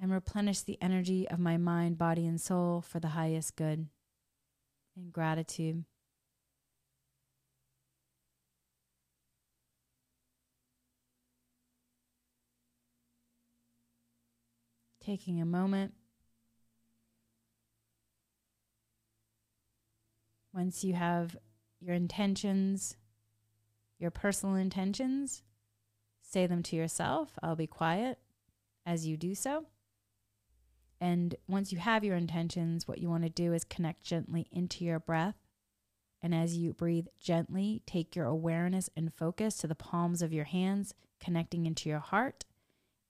and 0.00 0.12
replenish 0.12 0.60
the 0.60 0.78
energy 0.80 1.28
of 1.28 1.40
my 1.40 1.56
mind, 1.56 1.98
body, 1.98 2.24
and 2.24 2.40
soul 2.40 2.82
for 2.82 3.00
the 3.00 3.08
highest 3.08 3.56
good. 3.56 3.88
In 4.96 5.10
gratitude. 5.10 5.86
Taking 15.12 15.42
a 15.42 15.44
moment. 15.44 15.92
Once 20.54 20.82
you 20.82 20.94
have 20.94 21.36
your 21.80 21.94
intentions, 21.94 22.96
your 23.98 24.10
personal 24.10 24.54
intentions, 24.54 25.42
say 26.22 26.46
them 26.46 26.62
to 26.62 26.76
yourself. 26.76 27.38
I'll 27.42 27.56
be 27.56 27.66
quiet 27.66 28.20
as 28.86 29.06
you 29.06 29.18
do 29.18 29.34
so. 29.34 29.66
And 30.98 31.34
once 31.46 31.72
you 31.72 31.78
have 31.78 32.04
your 32.04 32.16
intentions, 32.16 32.88
what 32.88 32.96
you 32.96 33.10
want 33.10 33.24
to 33.24 33.28
do 33.28 33.52
is 33.52 33.64
connect 33.64 34.02
gently 34.02 34.46
into 34.50 34.82
your 34.82 34.98
breath. 34.98 35.36
And 36.22 36.34
as 36.34 36.56
you 36.56 36.72
breathe 36.72 37.08
gently, 37.20 37.82
take 37.86 38.16
your 38.16 38.26
awareness 38.26 38.88
and 38.96 39.12
focus 39.12 39.58
to 39.58 39.66
the 39.66 39.74
palms 39.74 40.22
of 40.22 40.32
your 40.32 40.46
hands, 40.46 40.94
connecting 41.20 41.66
into 41.66 41.90
your 41.90 41.98
heart 41.98 42.46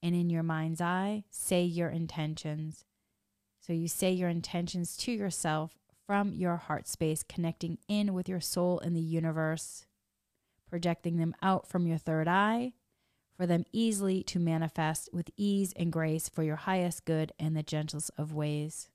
and 0.03 0.15
in 0.15 0.31
your 0.31 0.43
mind's 0.43 0.81
eye, 0.81 1.25
say 1.31 1.63
your 1.63 1.89
intentions. 1.89 2.85
So 3.61 3.73
you 3.73 3.89
say 3.89 4.11
your 4.13 4.29
intentions 4.29 4.97
to 4.99 5.13
yourself 5.13 5.79
from 6.07 6.33
your 6.35 6.57
heart 6.57 6.89
space, 6.89 7.23
connecting 7.23 7.79
in 7.89 8.13
with 8.13 8.29
your 8.29 8.41
soul 8.41 8.79
in 8.81 8.93
the 8.93 9.01
universe, 9.01 9.87
projecting 10.69 11.19
them 11.19 11.35
out 11.43 11.69
from 11.69 11.87
your 11.87 11.99
third 11.99 12.27
eye 12.27 12.73
for 13.37 13.47
them 13.47 13.65
easily 13.73 14.23
to 14.23 14.39
manifest 14.39 15.09
with 15.13 15.31
ease 15.37 15.73
and 15.77 15.93
grace 15.93 16.29
for 16.29 16.43
your 16.43 16.57
highest 16.57 17.05
good 17.05 17.33
and 17.39 17.57
the 17.57 17.63
gentlest 17.63 18.11
of 18.17 18.33
ways. 18.33 18.89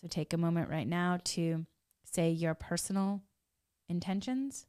So 0.00 0.08
take 0.08 0.32
a 0.32 0.38
moment 0.38 0.70
right 0.70 0.88
now 0.88 1.18
to 1.24 1.66
say 2.04 2.30
your 2.30 2.54
personal 2.54 3.22
intentions. 3.88 4.66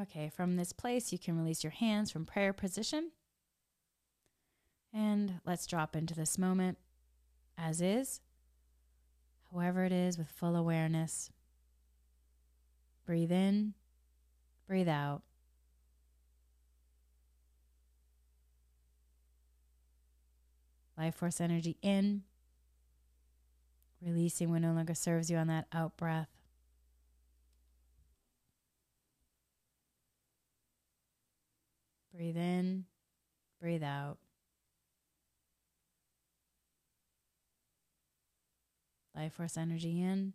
Okay, 0.00 0.30
from 0.34 0.56
this 0.56 0.72
place, 0.72 1.12
you 1.12 1.18
can 1.18 1.36
release 1.36 1.62
your 1.62 1.70
hands 1.70 2.10
from 2.10 2.24
prayer 2.24 2.52
position. 2.52 3.10
And 4.92 5.40
let's 5.44 5.66
drop 5.66 5.94
into 5.94 6.14
this 6.14 6.38
moment 6.38 6.78
as 7.58 7.80
is, 7.80 8.20
however 9.50 9.84
it 9.84 9.92
is, 9.92 10.16
with 10.16 10.28
full 10.28 10.56
awareness. 10.56 11.30
Breathe 13.04 13.32
in, 13.32 13.74
breathe 14.66 14.88
out. 14.88 15.22
Life 20.96 21.16
force 21.16 21.40
energy 21.40 21.76
in, 21.82 22.22
releasing 24.00 24.50
what 24.50 24.60
no 24.60 24.72
longer 24.72 24.94
serves 24.94 25.30
you 25.30 25.36
on 25.36 25.48
that 25.48 25.66
out 25.72 25.96
breath. 25.96 26.28
Breathe 32.14 32.36
in, 32.36 32.84
breathe 33.60 33.82
out. 33.82 34.18
Life 39.14 39.34
force 39.34 39.56
energy 39.56 40.00
in, 40.00 40.34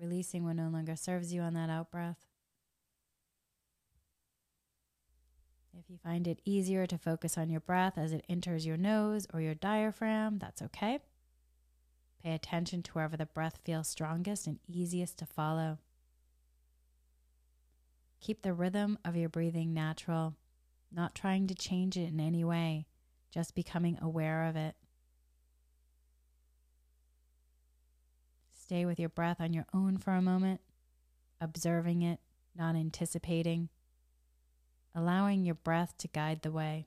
releasing 0.00 0.44
what 0.44 0.56
no 0.56 0.68
longer 0.68 0.96
serves 0.96 1.32
you 1.32 1.42
on 1.42 1.54
that 1.54 1.70
out 1.70 1.90
breath. 1.90 2.26
If 5.78 5.88
you 5.88 5.98
find 6.02 6.26
it 6.26 6.40
easier 6.44 6.86
to 6.86 6.98
focus 6.98 7.38
on 7.38 7.50
your 7.50 7.60
breath 7.60 7.96
as 7.96 8.12
it 8.12 8.24
enters 8.28 8.66
your 8.66 8.76
nose 8.76 9.26
or 9.32 9.40
your 9.40 9.54
diaphragm, 9.54 10.38
that's 10.38 10.60
okay. 10.62 10.98
Pay 12.22 12.34
attention 12.34 12.82
to 12.82 12.92
wherever 12.92 13.16
the 13.16 13.26
breath 13.26 13.60
feels 13.64 13.88
strongest 13.88 14.46
and 14.46 14.58
easiest 14.68 15.16
to 15.18 15.26
follow. 15.26 15.78
Keep 18.20 18.42
the 18.42 18.52
rhythm 18.52 18.98
of 19.04 19.16
your 19.16 19.30
breathing 19.30 19.72
natural 19.72 20.34
not 20.92 21.14
trying 21.14 21.46
to 21.46 21.54
change 21.54 21.96
it 21.96 22.08
in 22.08 22.20
any 22.20 22.44
way, 22.44 22.86
just 23.30 23.54
becoming 23.54 23.98
aware 24.00 24.44
of 24.44 24.56
it. 24.56 24.74
Stay 28.52 28.84
with 28.84 29.00
your 29.00 29.08
breath 29.08 29.40
on 29.40 29.52
your 29.52 29.66
own 29.74 29.98
for 29.98 30.12
a 30.12 30.22
moment, 30.22 30.60
observing 31.40 32.02
it, 32.02 32.20
not 32.54 32.76
anticipating, 32.76 33.68
allowing 34.94 35.44
your 35.44 35.56
breath 35.56 35.96
to 35.98 36.08
guide 36.08 36.42
the 36.42 36.52
way. 36.52 36.86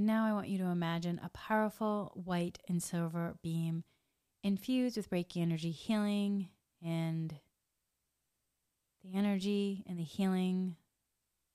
And 0.00 0.06
now 0.06 0.24
I 0.24 0.32
want 0.32 0.48
you 0.48 0.56
to 0.56 0.64
imagine 0.64 1.20
a 1.22 1.28
powerful 1.28 2.12
white 2.14 2.58
and 2.66 2.82
silver 2.82 3.34
beam 3.42 3.84
infused 4.42 4.96
with 4.96 5.10
Reiki 5.10 5.42
energy 5.42 5.72
healing 5.72 6.48
and 6.82 7.34
the 9.04 9.14
energy 9.14 9.84
and 9.86 9.98
the 9.98 10.02
healing 10.02 10.76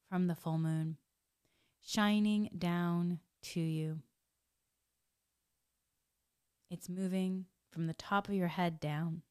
from 0.07 0.27
the 0.27 0.35
full 0.35 0.59
moon 0.59 0.97
shining 1.83 2.51
down 2.55 3.19
to 3.45 3.59
you. 3.59 4.01
It's 6.69 6.87
moving 6.87 7.45
from 7.71 7.87
the 7.87 7.95
top 7.95 8.29
of 8.29 8.35
your 8.35 8.49
head 8.49 8.79
down. 8.79 9.23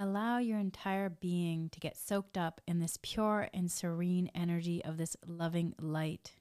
Allow 0.00 0.38
your 0.38 0.58
entire 0.58 1.08
being 1.08 1.70
to 1.70 1.80
get 1.80 1.96
soaked 1.96 2.38
up 2.38 2.60
in 2.68 2.78
this 2.78 2.98
pure 3.02 3.48
and 3.52 3.68
serene 3.68 4.30
energy 4.32 4.84
of 4.84 4.96
this 4.96 5.16
loving 5.26 5.74
light. 5.80 6.36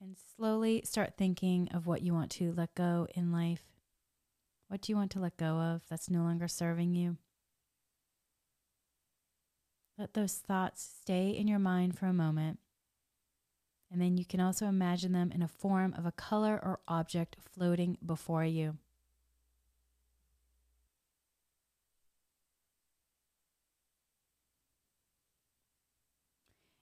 And 0.00 0.16
slowly 0.36 0.82
start 0.84 1.14
thinking 1.16 1.68
of 1.72 1.86
what 1.86 2.02
you 2.02 2.12
want 2.12 2.32
to 2.32 2.52
let 2.52 2.74
go 2.74 3.06
in 3.14 3.30
life. 3.30 3.73
What 4.68 4.80
do 4.80 4.92
you 4.92 4.96
want 4.96 5.10
to 5.12 5.20
let 5.20 5.36
go 5.36 5.58
of 5.58 5.82
that's 5.88 6.10
no 6.10 6.22
longer 6.22 6.48
serving 6.48 6.94
you? 6.94 7.16
Let 9.96 10.14
those 10.14 10.34
thoughts 10.34 10.88
stay 11.00 11.30
in 11.30 11.46
your 11.46 11.60
mind 11.60 11.96
for 11.96 12.06
a 12.06 12.12
moment. 12.12 12.58
And 13.92 14.02
then 14.02 14.16
you 14.16 14.24
can 14.24 14.40
also 14.40 14.66
imagine 14.66 15.12
them 15.12 15.30
in 15.32 15.42
a 15.42 15.48
form 15.48 15.94
of 15.96 16.04
a 16.04 16.12
color 16.12 16.60
or 16.60 16.80
object 16.88 17.36
floating 17.54 17.96
before 18.04 18.44
you. 18.44 18.78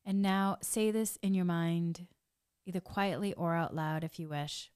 And 0.07 0.23
now 0.23 0.57
say 0.63 0.91
this 0.91 1.17
in 1.23 1.35
your 1.35 1.45
mind, 1.45 2.07
either 2.67 2.81
quietly 2.81 3.35
or 3.35 3.55
out 3.55 3.75
loud 3.75 4.05
if 4.05 4.19
you 4.19 4.29
wish. 4.29 4.71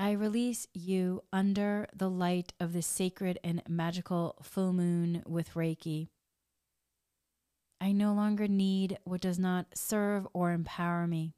I 0.00 0.12
release 0.12 0.66
you 0.72 1.24
under 1.30 1.86
the 1.94 2.08
light 2.08 2.54
of 2.58 2.72
the 2.72 2.80
sacred 2.80 3.38
and 3.44 3.62
magical 3.68 4.38
full 4.40 4.72
moon 4.72 5.22
with 5.26 5.52
Reiki. 5.52 6.08
I 7.82 7.92
no 7.92 8.14
longer 8.14 8.48
need 8.48 8.96
what 9.04 9.20
does 9.20 9.38
not 9.38 9.66
serve 9.76 10.26
or 10.32 10.52
empower 10.52 11.06
me. 11.06 11.34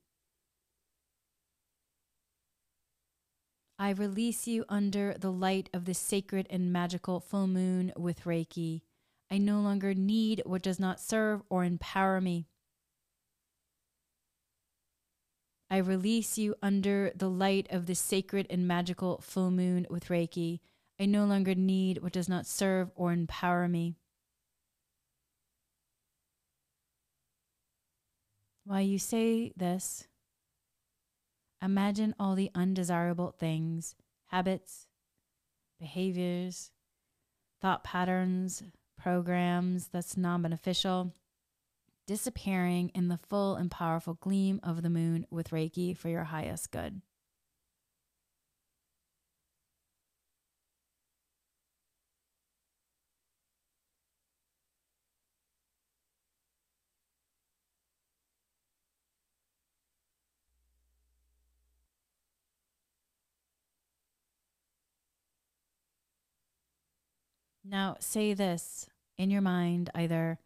I 3.81 3.91
release 3.91 4.47
you 4.47 4.65
under 4.69 5.17
the 5.19 5.33
light 5.33 5.69
of 5.75 5.85
the 5.85 5.93
sacred 5.93 6.47
and 6.49 6.73
magical 6.73 7.19
full 7.19 7.49
moon 7.49 7.93
with 7.97 8.23
Reiki. 8.23 8.83
I 9.29 9.39
no 9.39 9.59
longer 9.59 9.93
need 9.93 10.41
what 10.47 10.63
does 10.63 10.79
not 10.79 11.01
serve 11.01 11.43
or 11.51 11.65
empower 11.65 12.21
me. 12.21 12.47
I 15.73 15.79
release 15.79 16.37
you 16.37 16.55
under 16.63 17.13
the 17.17 17.31
light 17.31 17.67
of 17.71 17.87
the 17.87 17.95
sacred 17.95 18.47
and 18.51 18.69
magical 18.69 19.23
full 19.23 19.51
moon 19.51 19.87
with 19.89 20.09
Reiki. 20.09 20.61
I 21.01 21.07
no 21.07 21.25
longer 21.25 21.55
need 21.55 22.03
what 22.03 22.13
does 22.13 22.29
not 22.29 22.45
serve 22.45 22.91
or 22.95 23.11
empower 23.11 23.67
me. 23.69 23.95
While 28.67 28.83
you 28.83 28.99
say 28.99 29.55
this, 29.57 30.07
imagine 31.63 32.15
all 32.19 32.35
the 32.35 32.51
undesirable 32.55 33.35
things, 33.39 33.95
habits, 34.27 34.89
behaviors, 35.81 36.71
thought 37.63 37.83
patterns, 37.83 38.63
programs 38.99 39.89
that's 39.89 40.19
non 40.19 40.43
beneficial 40.43 41.15
disappearing 42.07 42.91
in 42.95 43.09
the 43.09 43.19
full 43.19 43.57
and 43.57 43.71
powerful 43.71 44.15
gleam 44.15 44.61
of 44.63 44.83
the 44.83 44.91
moon 44.91 45.27
with 45.31 45.51
Reiki 45.51 45.97
for 45.97 46.09
your 46.09 46.25
highest 46.25 46.71
good. 46.71 47.01
Now, 67.65 67.97
say 68.01 68.35
this 68.35 68.89
in 69.17 69.31
your 69.31 69.41
mind 69.41 69.89
either 69.95 70.39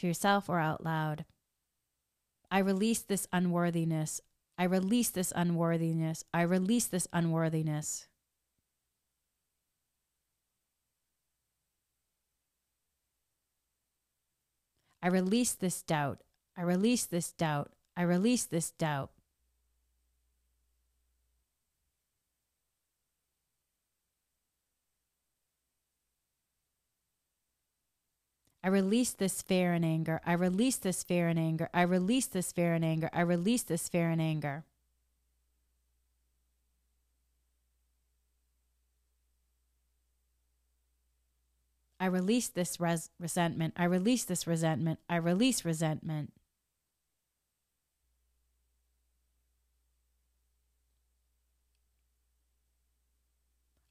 to 0.00 0.06
yourself 0.06 0.48
or 0.48 0.58
out 0.58 0.82
loud. 0.82 1.24
I 2.50 2.58
release 2.58 3.00
this 3.00 3.28
unworthiness. 3.32 4.20
I 4.58 4.64
release 4.64 5.10
this 5.10 5.32
unworthiness. 5.36 6.24
I 6.34 6.42
release 6.42 6.86
this 6.86 7.06
unworthiness. 7.12 8.06
I 15.02 15.08
release 15.08 15.52
this 15.52 15.82
doubt. 15.82 16.20
I 16.56 16.62
release 16.62 17.06
this 17.06 17.32
doubt. 17.32 17.72
I 17.96 18.02
release 18.02 18.44
this 18.44 18.70
doubt. 18.72 19.10
I 28.62 28.68
release 28.68 29.12
this 29.12 29.40
fear 29.40 29.72
and 29.72 29.84
anger. 29.84 30.20
I 30.26 30.34
release 30.34 30.76
this 30.76 31.02
fear 31.02 31.28
and 31.28 31.38
anger. 31.38 31.70
I 31.72 31.82
release 31.82 32.26
this 32.26 32.52
fear 32.52 32.74
and 32.74 32.84
anger. 32.84 33.08
I 33.12 33.22
release 33.22 33.62
this 33.62 33.88
fear 33.88 34.10
and 34.10 34.20
anger. 34.20 34.64
I 41.98 42.06
release 42.06 42.48
this 42.48 42.80
res- 42.80 43.10
resentment. 43.18 43.74
I 43.76 43.84
release 43.84 44.24
this 44.24 44.46
resentment. 44.46 44.98
I 45.08 45.16
release 45.16 45.64
resentment. 45.64 46.32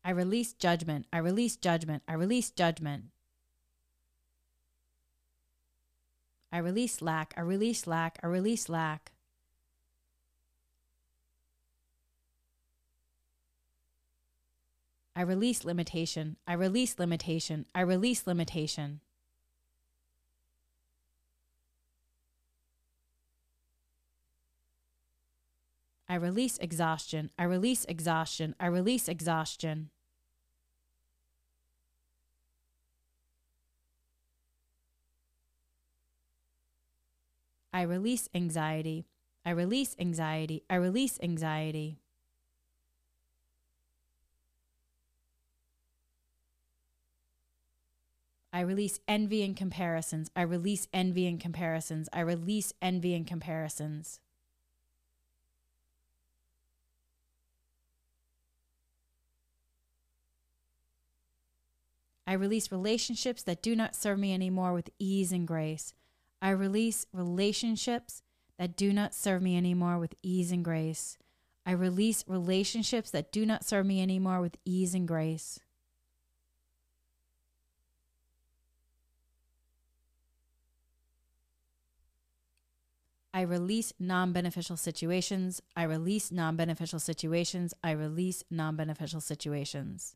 I 0.04 0.10
release 0.12 0.54
judgment. 0.54 1.06
I 1.14 1.20
release 1.20 1.56
judgment. 1.56 2.02
I 2.08 2.14
release 2.14 2.50
judgment. 2.50 3.06
I 6.52 6.58
release 6.58 7.02
lack. 7.02 7.34
I 7.38 7.42
release 7.42 7.86
lack. 7.86 8.20
I 8.24 8.28
release 8.28 8.70
lack. 8.70 9.12
I 15.16 15.22
release 15.22 15.66
limitation. 15.66 16.38
I 16.48 16.54
release 16.54 16.98
limitation. 16.98 17.66
I 17.76 17.82
release 17.82 18.26
limitation. 18.26 19.02
I 26.08 26.16
release 26.16 26.58
exhaustion. 26.58 27.30
I 27.38 27.44
release 27.44 27.86
exhaustion. 27.86 28.56
I 28.60 28.66
release 28.66 29.08
exhaustion. 29.08 29.90
I 37.80 37.84
release 37.84 38.28
anxiety. 38.36 39.06
I 39.46 39.52
release 39.52 39.96
anxiety. 39.98 40.66
I 40.70 40.76
release 40.76 41.18
anxiety. 41.24 41.98
I 48.52 48.60
release 48.60 49.00
envy 49.08 49.44
and 49.44 49.56
comparisons. 49.56 50.30
I 50.36 50.42
release 50.42 50.90
envy 50.92 51.26
and 51.26 51.40
comparisons. 51.40 52.10
I 52.12 52.20
release 52.20 52.74
envy 52.82 53.16
and 53.16 53.26
comparisons. 53.26 54.20
I 62.28 62.34
release 62.34 62.74
relationships 62.74 63.42
that 63.44 63.62
do 63.62 63.74
not 63.74 63.96
serve 63.96 64.20
me 64.20 64.34
anymore 64.34 64.74
with 64.74 64.90
ease 65.00 65.32
and 65.32 65.48
grace. 65.48 65.94
I 66.42 66.52
release 66.52 67.06
relationships 67.12 68.22
that 68.58 68.76
do 68.76 68.94
not 68.94 69.14
serve 69.14 69.42
me 69.42 69.58
anymore 69.58 70.00
with 70.00 70.16
ease 70.24 70.52
and 70.52 70.64
grace. 70.64 71.18
I 71.66 71.72
release 71.72 72.24
relationships 72.28 73.12
that 73.12 73.32
do 73.32 73.46
not 73.46 73.64
serve 73.64 73.86
me 73.86 74.02
anymore 74.02 74.42
with 74.42 74.58
ease 74.66 74.96
and 74.96 75.08
grace. 75.08 75.60
I 83.34 83.42
release 83.42 83.94
non 84.00 84.34
beneficial 84.34 84.76
situations. 84.76 85.62
I 85.76 85.84
release 85.84 86.32
non 86.32 86.56
beneficial 86.56 87.00
situations. 87.00 87.74
I 87.84 87.92
release 87.92 88.44
non 88.50 88.76
beneficial 88.76 89.22
situations. 89.22 90.16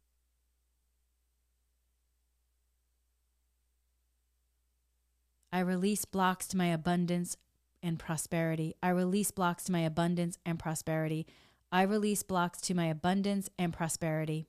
I 5.54 5.60
release 5.60 6.04
blocks 6.04 6.48
to 6.48 6.58
my 6.58 6.66
abundance 6.66 7.38
and 7.84 8.00
prosperity. 8.00 8.74
I 8.82 8.90
release 8.90 9.30
blocks 9.30 9.66
to 9.66 9.72
my 9.72 9.82
abundance 9.82 10.40
and 10.44 10.58
prosperity. 10.58 11.28
I 11.72 11.84
release 11.84 12.24
blocks 12.24 12.60
to 12.62 12.74
my 12.74 12.88
abundance 12.88 13.52
and 13.60 13.72
prosperity. 13.72 14.48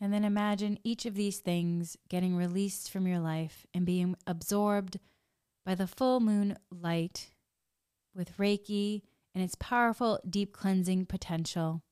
And 0.00 0.12
then 0.12 0.24
imagine 0.24 0.78
each 0.84 1.04
of 1.04 1.16
these 1.16 1.40
things 1.40 1.96
getting 2.08 2.36
released 2.36 2.92
from 2.92 3.08
your 3.08 3.18
life 3.18 3.66
and 3.74 3.84
being 3.84 4.14
absorbed 4.24 5.00
by 5.66 5.74
the 5.74 5.88
full 5.88 6.20
moon 6.20 6.56
light 6.70 7.31
with 8.14 8.36
Reiki 8.36 9.02
and 9.34 9.42
its 9.42 9.54
powerful 9.54 10.20
deep 10.28 10.52
cleansing 10.52 11.06
potential. 11.06 11.82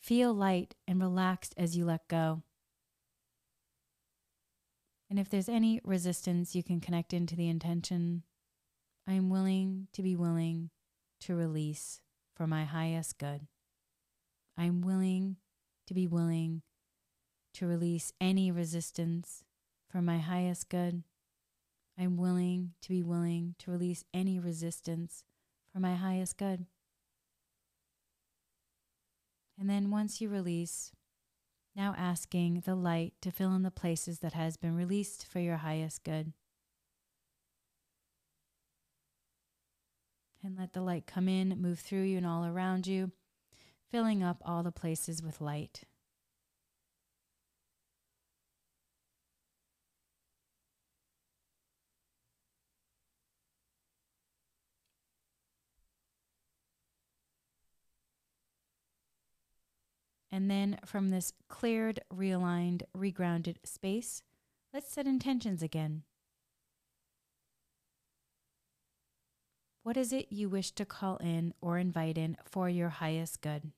Feel 0.00 0.32
light 0.32 0.74
and 0.88 1.00
relaxed 1.00 1.54
as 1.56 1.76
you 1.76 1.84
let 1.84 2.08
go. 2.08 2.42
And 5.08 5.18
if 5.18 5.28
there's 5.28 5.48
any 5.48 5.80
resistance, 5.84 6.54
you 6.54 6.62
can 6.62 6.80
connect 6.80 7.12
into 7.12 7.34
the 7.34 7.48
intention 7.48 8.22
I 9.06 9.14
am 9.14 9.28
willing 9.28 9.88
to 9.94 10.02
be 10.02 10.14
willing 10.14 10.70
to 11.22 11.34
release 11.34 12.00
for 12.36 12.46
my 12.46 12.64
highest 12.64 13.18
good. 13.18 13.48
I 14.56 14.64
am 14.64 14.82
willing 14.82 15.36
to 15.88 15.94
be 15.94 16.06
willing 16.06 16.62
to 17.54 17.66
release 17.66 18.12
any 18.20 18.52
resistance 18.52 19.42
for 19.88 20.00
my 20.00 20.18
highest 20.18 20.68
good. 20.68 21.02
I'm 22.00 22.16
willing 22.16 22.72
to 22.80 22.88
be 22.88 23.02
willing 23.02 23.56
to 23.58 23.70
release 23.70 24.04
any 24.14 24.38
resistance 24.38 25.22
for 25.70 25.80
my 25.80 25.96
highest 25.96 26.38
good. 26.38 26.64
And 29.58 29.68
then 29.68 29.90
once 29.90 30.18
you 30.18 30.30
release, 30.30 30.92
now 31.76 31.94
asking 31.98 32.62
the 32.64 32.74
light 32.74 33.12
to 33.20 33.30
fill 33.30 33.54
in 33.54 33.62
the 33.62 33.70
places 33.70 34.20
that 34.20 34.32
has 34.32 34.56
been 34.56 34.74
released 34.74 35.26
for 35.26 35.40
your 35.40 35.58
highest 35.58 36.02
good. 36.02 36.32
And 40.42 40.56
let 40.58 40.72
the 40.72 40.80
light 40.80 41.06
come 41.06 41.28
in, 41.28 41.60
move 41.60 41.80
through 41.80 42.04
you 42.04 42.16
and 42.16 42.26
all 42.26 42.46
around 42.46 42.86
you, 42.86 43.12
filling 43.90 44.22
up 44.22 44.38
all 44.42 44.62
the 44.62 44.72
places 44.72 45.22
with 45.22 45.42
light. 45.42 45.82
And 60.32 60.50
then 60.50 60.78
from 60.84 61.08
this 61.08 61.32
cleared, 61.48 62.00
realigned, 62.14 62.82
regrounded 62.96 63.56
space, 63.64 64.22
let's 64.72 64.92
set 64.92 65.06
intentions 65.06 65.62
again. 65.62 66.04
What 69.82 69.96
is 69.96 70.12
it 70.12 70.26
you 70.30 70.48
wish 70.48 70.70
to 70.72 70.84
call 70.84 71.16
in 71.16 71.54
or 71.60 71.78
invite 71.78 72.16
in 72.16 72.36
for 72.44 72.68
your 72.68 72.90
highest 72.90 73.40
good? 73.40 73.72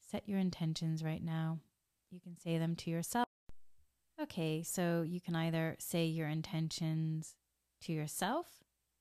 Set 0.00 0.26
your 0.26 0.38
intentions 0.38 1.04
right 1.04 1.22
now. 1.22 1.58
You 2.10 2.18
can 2.18 2.38
say 2.38 2.56
them 2.56 2.74
to 2.76 2.90
yourself. 2.90 3.28
Okay, 4.20 4.62
so 4.62 5.02
you 5.06 5.20
can 5.20 5.36
either 5.36 5.76
say 5.78 6.06
your 6.06 6.28
intentions 6.28 7.36
to 7.82 7.92
yourself 7.92 8.46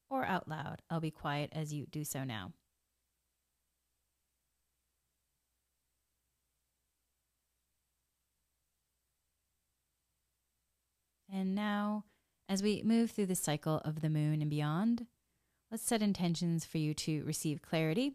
or 0.10 0.26
out 0.26 0.48
loud. 0.48 0.82
I'll 0.90 1.00
be 1.00 1.12
quiet 1.12 1.52
as 1.54 1.74
you 1.74 1.86
do 1.86 2.04
so 2.04 2.24
now. 2.24 2.54
And 11.32 11.54
now, 11.54 12.06
as 12.48 12.64
we 12.64 12.82
move 12.84 13.12
through 13.12 13.26
the 13.26 13.36
cycle 13.36 13.82
of 13.84 14.02
the 14.02 14.10
moon 14.10 14.42
and 14.42 14.50
beyond, 14.50 15.08
let's 15.70 15.84
set 15.84 16.02
intentions 16.02 16.64
for 16.64 16.78
you 16.78 16.94
to 16.94 17.24
receive 17.26 17.62
clarity 17.62 18.14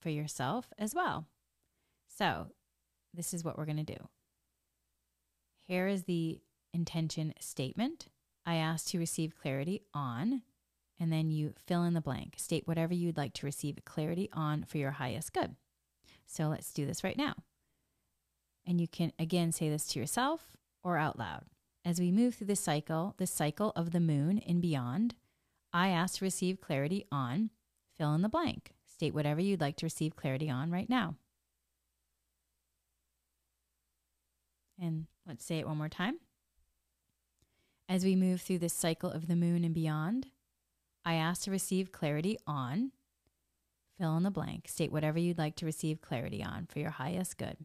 for 0.00 0.10
yourself 0.10 0.72
as 0.78 0.94
well. 0.94 1.26
So, 2.08 2.48
this 3.12 3.34
is 3.34 3.44
what 3.44 3.58
we're 3.58 3.64
going 3.64 3.84
to 3.84 3.94
do. 3.94 4.08
Here 5.66 5.88
is 5.88 6.04
the 6.04 6.40
intention 6.72 7.34
statement. 7.40 8.08
I 8.46 8.56
ask 8.56 8.86
to 8.88 8.98
receive 8.98 9.38
clarity 9.40 9.82
on 9.92 10.42
and 10.98 11.12
then 11.12 11.30
you 11.30 11.54
fill 11.66 11.84
in 11.84 11.94
the 11.94 12.00
blank. 12.00 12.34
State 12.36 12.66
whatever 12.66 12.94
you'd 12.94 13.16
like 13.16 13.32
to 13.34 13.46
receive 13.46 13.78
clarity 13.84 14.28
on 14.32 14.64
for 14.64 14.78
your 14.78 14.92
highest 14.92 15.32
good. 15.32 15.56
So 16.26 16.48
let's 16.48 16.72
do 16.72 16.86
this 16.86 17.04
right 17.04 17.18
now. 17.18 17.34
And 18.66 18.80
you 18.80 18.88
can 18.88 19.12
again 19.18 19.52
say 19.52 19.68
this 19.68 19.86
to 19.88 19.98
yourself 19.98 20.56
or 20.82 20.96
out 20.96 21.18
loud. 21.18 21.44
As 21.84 22.00
we 22.00 22.10
move 22.10 22.34
through 22.34 22.46
this 22.46 22.60
cycle, 22.60 23.14
the 23.18 23.26
cycle 23.26 23.72
of 23.76 23.92
the 23.92 24.00
moon 24.00 24.38
and 24.46 24.62
beyond, 24.62 25.14
I 25.72 25.88
ask 25.88 26.18
to 26.18 26.24
receive 26.24 26.60
clarity 26.60 27.04
on 27.12 27.50
fill 27.96 28.14
in 28.14 28.22
the 28.22 28.28
blank. 28.28 28.72
State 28.86 29.14
whatever 29.14 29.40
you'd 29.40 29.60
like 29.60 29.76
to 29.76 29.86
receive 29.86 30.16
clarity 30.16 30.48
on 30.48 30.70
right 30.70 30.88
now. 30.88 31.16
And 34.80 35.06
let's 35.26 35.44
say 35.44 35.58
it 35.58 35.66
one 35.66 35.78
more 35.78 35.88
time. 35.88 36.18
As 37.88 38.04
we 38.04 38.16
move 38.16 38.40
through 38.40 38.58
this 38.58 38.72
cycle 38.72 39.10
of 39.10 39.28
the 39.28 39.36
moon 39.36 39.62
and 39.64 39.74
beyond, 39.74 40.28
I 41.04 41.14
ask 41.14 41.42
to 41.42 41.50
receive 41.50 41.92
clarity 41.92 42.38
on, 42.46 42.92
fill 43.98 44.16
in 44.16 44.22
the 44.22 44.30
blank, 44.30 44.68
state 44.68 44.92
whatever 44.92 45.18
you'd 45.18 45.38
like 45.38 45.56
to 45.56 45.66
receive 45.66 46.00
clarity 46.00 46.42
on 46.42 46.66
for 46.66 46.78
your 46.78 46.90
highest 46.90 47.38
good. 47.38 47.56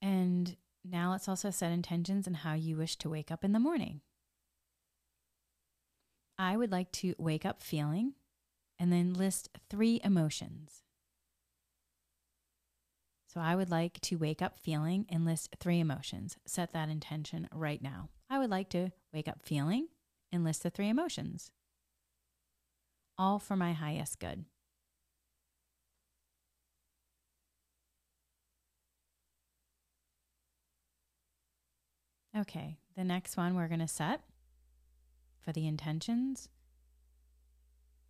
And 0.00 0.56
now 0.90 1.10
let's 1.10 1.28
also 1.28 1.50
set 1.50 1.72
intentions 1.72 2.26
and 2.26 2.36
how 2.36 2.54
you 2.54 2.76
wish 2.76 2.96
to 2.96 3.10
wake 3.10 3.30
up 3.30 3.44
in 3.44 3.52
the 3.52 3.58
morning. 3.58 4.00
I 6.38 6.56
would 6.56 6.70
like 6.70 6.92
to 6.92 7.14
wake 7.18 7.44
up 7.44 7.60
feeling 7.60 8.14
and 8.78 8.92
then 8.92 9.12
list 9.12 9.48
three 9.68 10.00
emotions. 10.04 10.82
So 13.26 13.40
I 13.40 13.54
would 13.54 13.70
like 13.70 14.00
to 14.02 14.16
wake 14.16 14.40
up 14.40 14.58
feeling 14.58 15.04
and 15.10 15.24
list 15.24 15.56
three 15.60 15.80
emotions. 15.80 16.36
Set 16.46 16.72
that 16.72 16.88
intention 16.88 17.48
right 17.52 17.82
now. 17.82 18.08
I 18.30 18.38
would 18.38 18.50
like 18.50 18.70
to 18.70 18.90
wake 19.12 19.28
up 19.28 19.42
feeling 19.42 19.88
and 20.32 20.44
list 20.44 20.62
the 20.62 20.70
three 20.70 20.88
emotions. 20.88 21.50
All 23.18 23.38
for 23.38 23.56
my 23.56 23.72
highest 23.72 24.20
good. 24.20 24.44
Okay, 32.36 32.78
the 32.96 33.04
next 33.04 33.36
one 33.36 33.54
we're 33.54 33.68
going 33.68 33.80
to 33.80 33.88
set 33.88 34.20
for 35.40 35.52
the 35.52 35.66
intentions. 35.66 36.48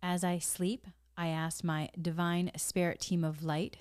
As 0.01 0.23
I 0.23 0.39
sleep, 0.39 0.87
I 1.17 1.27
ask 1.27 1.63
my 1.63 1.89
divine 1.99 2.51
spirit 2.55 2.99
team 2.99 3.23
of 3.23 3.43
light 3.43 3.77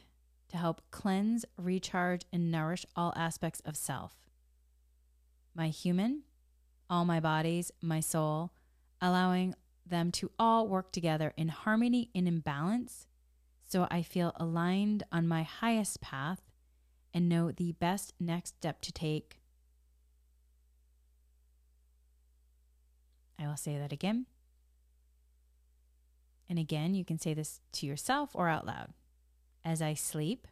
to 0.48 0.56
help 0.56 0.80
cleanse, 0.90 1.44
recharge, 1.56 2.22
and 2.32 2.50
nourish 2.50 2.86
all 2.96 3.12
aspects 3.16 3.60
of 3.64 3.76
self 3.76 4.14
my 5.54 5.68
human, 5.68 6.22
all 6.88 7.04
my 7.04 7.18
bodies, 7.18 7.72
my 7.82 7.98
soul, 7.98 8.52
allowing 9.00 9.54
them 9.84 10.12
to 10.12 10.30
all 10.38 10.68
work 10.68 10.92
together 10.92 11.32
in 11.36 11.48
harmony 11.48 12.10
and 12.14 12.28
in 12.28 12.38
balance 12.38 13.08
so 13.68 13.86
I 13.90 14.02
feel 14.02 14.32
aligned 14.36 15.02
on 15.12 15.28
my 15.28 15.42
highest 15.42 16.00
path 16.00 16.40
and 17.12 17.28
know 17.28 17.52
the 17.52 17.72
best 17.72 18.14
next 18.18 18.56
step 18.56 18.80
to 18.80 18.92
take. 18.92 19.37
I 23.40 23.46
will 23.46 23.56
say 23.56 23.78
that 23.78 23.92
again. 23.92 24.26
And 26.48 26.58
again, 26.58 26.94
you 26.94 27.04
can 27.04 27.18
say 27.18 27.34
this 27.34 27.60
to 27.72 27.86
yourself 27.86 28.30
or 28.34 28.48
out 28.48 28.66
loud. 28.66 28.94
As 29.64 29.82
I 29.82 29.94
sleep, 29.94 30.46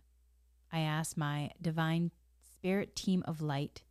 I 0.73 0.81
ask 0.81 1.17
my 1.17 1.51
divine 1.61 2.11
spirit 2.39 2.95
team 2.95 3.23
of 3.27 3.41
light 3.41 3.83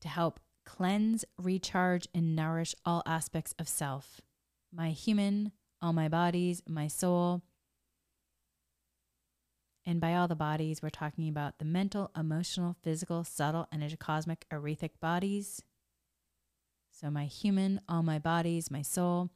to 0.00 0.08
help 0.08 0.40
cleanse, 0.66 1.24
recharge, 1.38 2.06
and 2.14 2.36
nourish 2.36 2.74
all 2.84 3.02
aspects 3.06 3.54
of 3.58 3.68
self 3.68 4.20
my 4.72 4.90
human, 4.90 5.50
all 5.82 5.92
my 5.92 6.08
bodies, 6.08 6.62
my 6.68 6.86
soul. 6.86 7.42
And 9.84 10.00
by 10.00 10.14
all 10.14 10.28
the 10.28 10.36
bodies, 10.36 10.80
we're 10.80 10.90
talking 10.90 11.28
about 11.28 11.58
the 11.58 11.64
mental, 11.64 12.12
emotional, 12.16 12.76
physical, 12.82 13.24
subtle, 13.24 13.66
and 13.72 13.98
cosmic 13.98 14.46
aurific 14.52 15.00
bodies. 15.00 15.62
So, 17.00 17.10
my 17.10 17.24
human, 17.24 17.80
all 17.88 18.02
my 18.02 18.18
bodies, 18.18 18.70
my 18.70 18.82
soul, 18.82 19.30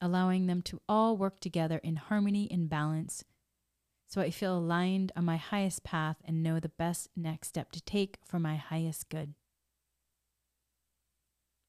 allowing 0.00 0.46
them 0.46 0.60
to 0.62 0.80
all 0.88 1.16
work 1.16 1.40
together 1.40 1.78
in 1.78 1.96
harmony 1.96 2.48
and 2.50 2.68
balance 2.68 3.24
so 4.08 4.20
I 4.20 4.30
feel 4.30 4.56
aligned 4.56 5.12
on 5.16 5.24
my 5.24 5.36
highest 5.36 5.82
path 5.82 6.16
and 6.24 6.42
know 6.42 6.60
the 6.60 6.68
best 6.68 7.08
next 7.16 7.48
step 7.48 7.72
to 7.72 7.80
take 7.80 8.18
for 8.24 8.38
my 8.38 8.56
highest 8.56 9.08
good. 9.08 9.34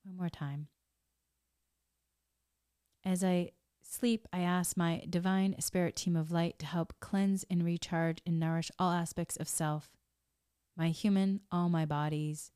One 0.04 0.18
more 0.18 0.30
time. 0.30 0.68
As 3.04 3.24
I 3.24 3.52
sleep, 3.82 4.28
I 4.32 4.42
ask 4.42 4.78
my 4.78 5.04
divine 5.10 5.60
spirit 5.60 5.96
team 5.96 6.16
of 6.16 6.32
light 6.32 6.60
to 6.60 6.66
help 6.66 6.94
cleanse 7.00 7.44
and 7.50 7.64
recharge 7.64 8.22
and 8.26 8.40
nourish 8.40 8.70
all 8.78 8.92
aspects 8.92 9.38
of 9.38 9.48
self 9.48 9.92
my 10.78 10.90
human, 10.90 11.42
all 11.52 11.70
my 11.70 11.86
bodies, 11.88 12.52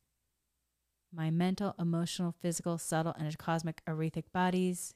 my 1.14 1.30
mental, 1.30 1.74
emotional, 1.78 2.34
physical, 2.40 2.78
subtle, 2.78 3.14
and 3.18 3.36
cosmic 3.38 3.82
aurific 3.88 4.32
bodies, 4.32 4.94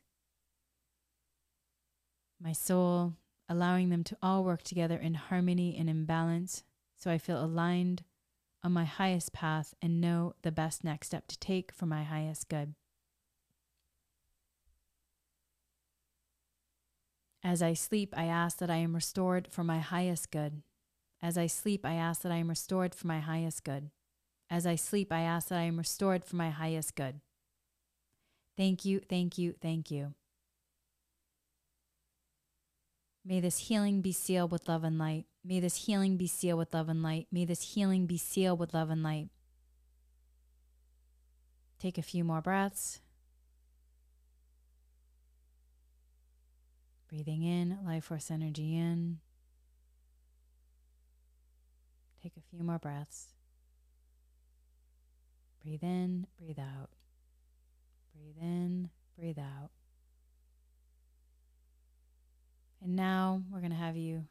my 2.41 2.53
soul, 2.53 3.14
allowing 3.49 3.91
them 3.91 4.05
to 4.05 4.17
all 4.23 4.45
work 4.45 4.62
together 4.62 4.97
in 4.97 5.14
harmony 5.14 5.77
and 5.79 5.89
in 5.89 6.05
balance 6.05 6.64
so 6.97 7.11
I 7.11 7.19
feel 7.19 7.43
aligned 7.43 8.03
on 8.64 8.73
my 8.73 8.85
highest 8.85 9.33
path 9.33 9.75
and 9.81 10.01
know 10.01 10.35
the 10.43 10.51
best 10.51 10.83
next 10.83 11.09
step 11.09 11.29
to 11.29 11.39
take 11.39 11.73
for 11.73 11.87
my 11.87 12.03
highest 12.03 12.49
good. 12.49 12.75
As 17.45 17.62
I 17.62 17.75
sleep, 17.75 18.12
I 18.17 18.25
ask 18.25 18.59
that 18.59 18.71
I 18.71 18.77
am 18.77 18.95
restored 18.95 19.47
for 19.49 19.62
my 19.62 19.79
highest 19.79 20.33
good. 20.33 20.62
As 21.23 21.39
I 21.39 21.47
sleep, 21.47 21.85
I 21.85 21.95
ask 21.95 22.23
that 22.23 22.33
I 22.33 22.37
am 22.37 22.49
restored 22.49 22.95
for 22.95 23.07
my 23.07 23.21
highest 23.21 23.62
good. 23.62 23.91
As 24.49 24.66
I 24.66 24.76
sleep, 24.76 25.12
I 25.12 25.20
ask 25.20 25.49
that 25.49 25.59
I 25.59 25.62
am 25.62 25.76
restored 25.76 26.24
for 26.24 26.36
my 26.36 26.51
highest 26.51 26.94
good. 26.94 27.20
Thank 28.57 28.84
you, 28.84 29.01
thank 29.01 29.38
you, 29.38 29.55
thank 29.61 29.90
you. 29.90 30.14
May 33.24 33.40
this 33.40 33.59
healing 33.59 34.03
be 34.03 34.12
sealed 34.12 34.53
with 34.53 34.68
love 34.68 34.84
and 34.84 34.99
light. 34.99 35.24
May 35.44 35.59
this 35.59 35.86
healing 35.86 36.16
be 36.16 36.28
sealed 36.28 36.59
with 36.59 36.72
love 36.72 36.88
and 36.88 37.03
light. 37.03 37.26
May 37.32 37.44
this 37.44 37.74
healing 37.74 38.07
be 38.07 38.16
sealed 38.16 38.61
with 38.61 38.72
love 38.72 38.88
and 38.88 39.03
light. 39.03 39.28
Take 41.80 41.99
a 41.99 42.03
few 42.03 42.22
more 42.22 42.40
breaths. 42.40 43.01
Breathing 47.09 47.42
in, 47.42 47.78
life 47.84 48.05
force 48.05 48.30
energy 48.30 48.76
in. 48.76 49.18
Take 52.22 52.36
a 52.36 52.40
few 52.51 52.64
more 52.64 52.78
breaths. 52.78 53.36
Breathe 55.67 55.83
in, 55.83 56.29
breathe 56.39 56.61
out. 56.61 56.91
Breathe 58.14 58.37
in, 58.41 58.89
breathe 59.19 59.39
out. 59.39 59.71
And 62.81 62.95
now 62.95 63.43
we're 63.51 63.59
going 63.59 63.73
to 63.73 63.77
have 63.77 63.97
you 63.97 64.27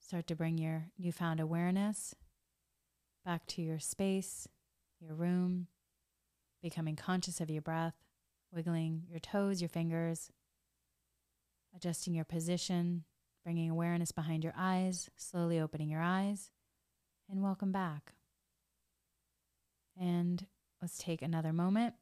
start 0.00 0.26
to 0.26 0.34
bring 0.34 0.58
your 0.58 0.88
newfound 0.98 1.38
awareness 1.38 2.16
back 3.24 3.46
to 3.46 3.62
your 3.62 3.78
space, 3.78 4.48
your 4.98 5.14
room, 5.14 5.68
becoming 6.64 6.96
conscious 6.96 7.40
of 7.40 7.48
your 7.48 7.62
breath, 7.62 7.94
wiggling 8.52 9.04
your 9.08 9.20
toes, 9.20 9.62
your 9.62 9.68
fingers, 9.68 10.32
adjusting 11.76 12.12
your 12.12 12.24
position, 12.24 13.04
bringing 13.44 13.70
awareness 13.70 14.10
behind 14.10 14.42
your 14.42 14.54
eyes, 14.56 15.10
slowly 15.14 15.60
opening 15.60 15.88
your 15.88 16.02
eyes, 16.02 16.50
and 17.30 17.40
welcome 17.40 17.70
back. 17.70 18.14
And 19.98 20.46
let's 20.80 20.98
take 20.98 21.22
another 21.22 21.52
moment, 21.52 21.94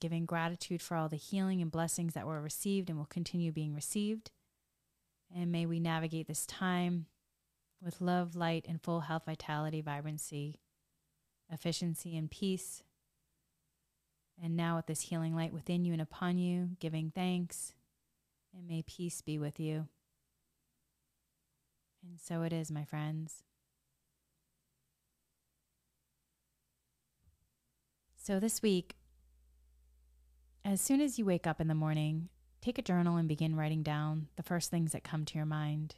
giving 0.00 0.26
gratitude 0.26 0.82
for 0.82 0.96
all 0.96 1.08
the 1.08 1.16
healing 1.16 1.60
and 1.62 1.70
blessings 1.70 2.14
that 2.14 2.26
were 2.26 2.40
received 2.40 2.90
and 2.90 2.98
will 2.98 3.06
continue 3.06 3.52
being 3.52 3.74
received. 3.74 4.30
And 5.34 5.50
may 5.50 5.66
we 5.66 5.80
navigate 5.80 6.28
this 6.28 6.46
time 6.46 7.06
with 7.82 8.00
love, 8.00 8.34
light, 8.34 8.66
and 8.68 8.82
full 8.82 9.00
health, 9.00 9.24
vitality, 9.26 9.80
vibrancy, 9.80 10.60
efficiency, 11.50 12.16
and 12.16 12.30
peace. 12.30 12.82
And 14.42 14.56
now, 14.56 14.76
with 14.76 14.86
this 14.86 15.02
healing 15.02 15.36
light 15.36 15.52
within 15.52 15.84
you 15.84 15.92
and 15.92 16.02
upon 16.02 16.38
you, 16.38 16.70
giving 16.80 17.12
thanks, 17.14 17.72
and 18.56 18.66
may 18.66 18.82
peace 18.82 19.20
be 19.20 19.38
with 19.38 19.60
you. 19.60 19.86
And 22.02 22.20
so 22.20 22.42
it 22.42 22.52
is, 22.52 22.70
my 22.70 22.84
friends. 22.84 23.42
So, 28.24 28.40
this 28.40 28.62
week, 28.62 28.96
as 30.64 30.80
soon 30.80 31.00
as 31.00 31.18
you 31.18 31.24
wake 31.24 31.46
up 31.46 31.60
in 31.60 31.68
the 31.68 31.74
morning, 31.74 32.30
Take 32.64 32.78
a 32.78 32.82
journal 32.82 33.18
and 33.18 33.28
begin 33.28 33.56
writing 33.56 33.82
down 33.82 34.28
the 34.36 34.42
first 34.42 34.70
things 34.70 34.92
that 34.92 35.04
come 35.04 35.26
to 35.26 35.34
your 35.34 35.44
mind. 35.44 35.96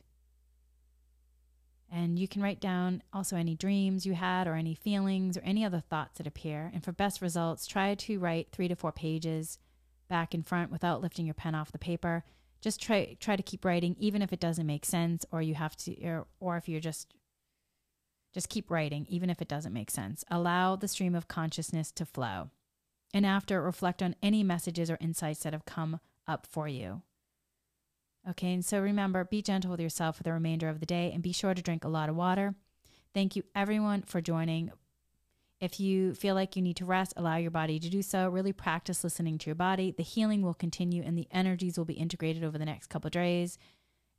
And 1.88 2.18
you 2.18 2.26
can 2.26 2.42
write 2.42 2.58
down 2.58 3.04
also 3.12 3.36
any 3.36 3.54
dreams 3.54 4.04
you 4.04 4.14
had, 4.14 4.48
or 4.48 4.54
any 4.54 4.74
feelings, 4.74 5.36
or 5.36 5.42
any 5.42 5.64
other 5.64 5.78
thoughts 5.78 6.18
that 6.18 6.26
appear. 6.26 6.72
And 6.74 6.82
for 6.82 6.90
best 6.90 7.22
results, 7.22 7.68
try 7.68 7.94
to 7.94 8.18
write 8.18 8.48
three 8.50 8.66
to 8.66 8.74
four 8.74 8.90
pages 8.90 9.60
back 10.08 10.34
and 10.34 10.44
front 10.44 10.72
without 10.72 11.00
lifting 11.00 11.24
your 11.24 11.34
pen 11.34 11.54
off 11.54 11.70
the 11.70 11.78
paper. 11.78 12.24
Just 12.60 12.82
try 12.82 13.16
try 13.20 13.36
to 13.36 13.44
keep 13.44 13.64
writing, 13.64 13.94
even 14.00 14.20
if 14.20 14.32
it 14.32 14.40
doesn't 14.40 14.66
make 14.66 14.84
sense, 14.84 15.24
or 15.30 15.40
you 15.40 15.54
have 15.54 15.76
to, 15.76 16.04
or, 16.04 16.26
or 16.40 16.56
if 16.56 16.68
you're 16.68 16.80
just 16.80 17.14
just 18.36 18.50
keep 18.50 18.70
writing, 18.70 19.06
even 19.08 19.30
if 19.30 19.40
it 19.40 19.48
doesn't 19.48 19.72
make 19.72 19.90
sense. 19.90 20.22
Allow 20.30 20.76
the 20.76 20.88
stream 20.88 21.14
of 21.14 21.26
consciousness 21.26 21.90
to 21.92 22.04
flow. 22.04 22.50
And 23.14 23.24
after, 23.24 23.62
reflect 23.62 24.02
on 24.02 24.14
any 24.22 24.42
messages 24.42 24.90
or 24.90 24.98
insights 25.00 25.40
that 25.40 25.54
have 25.54 25.64
come 25.64 26.00
up 26.28 26.46
for 26.46 26.68
you. 26.68 27.00
Okay, 28.28 28.52
and 28.52 28.62
so 28.62 28.78
remember, 28.78 29.24
be 29.24 29.40
gentle 29.40 29.70
with 29.70 29.80
yourself 29.80 30.18
for 30.18 30.22
the 30.22 30.34
remainder 30.34 30.68
of 30.68 30.80
the 30.80 30.86
day 30.86 31.12
and 31.14 31.22
be 31.22 31.32
sure 31.32 31.54
to 31.54 31.62
drink 31.62 31.82
a 31.82 31.88
lot 31.88 32.10
of 32.10 32.16
water. 32.16 32.54
Thank 33.14 33.36
you, 33.36 33.42
everyone, 33.54 34.02
for 34.02 34.20
joining. 34.20 34.70
If 35.58 35.80
you 35.80 36.12
feel 36.12 36.34
like 36.34 36.56
you 36.56 36.60
need 36.60 36.76
to 36.76 36.84
rest, 36.84 37.14
allow 37.16 37.36
your 37.36 37.50
body 37.50 37.78
to 37.78 37.88
do 37.88 38.02
so. 38.02 38.28
Really 38.28 38.52
practice 38.52 39.02
listening 39.02 39.38
to 39.38 39.46
your 39.46 39.54
body. 39.54 39.94
The 39.96 40.02
healing 40.02 40.42
will 40.42 40.52
continue 40.52 41.02
and 41.02 41.16
the 41.16 41.28
energies 41.30 41.78
will 41.78 41.86
be 41.86 41.94
integrated 41.94 42.44
over 42.44 42.58
the 42.58 42.66
next 42.66 42.88
couple 42.88 43.08
days. 43.08 43.56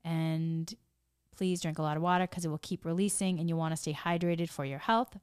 And 0.03 0.73
please 1.37 1.61
drink 1.61 1.77
a 1.77 1.81
lot 1.81 1.97
of 1.97 2.03
water 2.03 2.25
because 2.27 2.43
it 2.43 2.49
will 2.49 2.57
keep 2.57 2.83
releasing 2.83 3.39
and 3.39 3.47
you 3.47 3.55
want 3.55 3.71
to 3.71 3.77
stay 3.77 3.93
hydrated 3.93 4.49
for 4.49 4.65
your 4.65 4.79
health. 4.79 5.17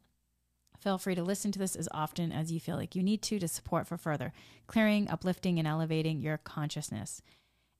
Feel 0.79 0.99
free 0.99 1.15
to 1.15 1.23
listen 1.23 1.51
to 1.53 1.59
this 1.59 1.77
as 1.77 1.89
often 1.93 2.31
as 2.31 2.53
you 2.53 2.61
feel 2.61 2.77
like 2.77 2.95
you 2.95 3.03
need 3.03 3.23
to 3.23 3.39
to 3.39 3.49
support 3.49 3.87
for 3.87 3.97
further 3.97 4.33
clearing, 4.67 5.09
uplifting, 5.09 5.59
and 5.59 5.67
elevating 5.69 6.21
your 6.21 6.39
consciousness. 6.39 7.23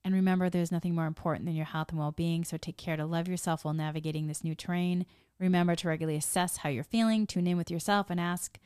And 0.05 0.15
remember, 0.15 0.51
there's 0.51 0.73
nothing 0.73 0.95
more 0.95 1.07
important 1.07 1.47
than 1.47 1.55
your 1.55 1.65
health 1.65 1.91
and 1.91 1.99
well 1.99 2.13
being, 2.13 2.45
so 2.45 2.57
take 2.57 2.77
care 2.77 2.97
to 2.97 3.07
love 3.07 3.27
yourself 3.27 3.65
while 3.65 3.75
navigating 3.75 4.27
this 4.27 4.45
new 4.45 4.55
terrain. 4.55 5.07
Remember 5.39 5.75
to 5.77 5.89
regularly 5.89 6.19
assess 6.19 6.59
how 6.59 6.69
you're 6.69 6.85
feeling, 6.85 7.27
tune 7.27 7.47
in 7.47 7.57
with 7.57 7.71
yourself, 7.71 8.11
and 8.11 8.21
ask 8.21 8.59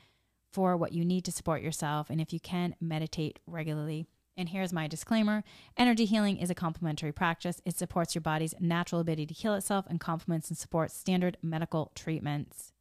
for 0.52 0.76
what 0.76 0.92
you 0.92 1.04
need 1.04 1.24
to 1.24 1.32
support 1.32 1.62
yourself. 1.62 2.10
And 2.10 2.20
if 2.20 2.32
you 2.32 2.40
can, 2.40 2.74
meditate 2.80 3.38
regularly. 3.46 4.06
And 4.39 4.51
here's 4.51 4.72
my 4.72 4.86
disclaimer 4.86 5.43
energy 5.76 6.05
healing 6.05 6.39
is 6.39 6.49
a 6.49 6.55
complementary 6.55 7.11
practice. 7.11 7.61
It 7.66 7.76
supports 7.76 8.14
your 8.14 8.22
body's 8.22 8.55
natural 8.61 9.01
ability 9.01 9.26
to 9.26 9.34
heal 9.34 9.55
itself 9.55 9.84
and 9.91 9.99
complements 9.99 10.49
and 10.49 10.57
supports 10.57 10.95
standard 10.95 11.36
medical 11.43 11.91
treatments. 11.97 12.72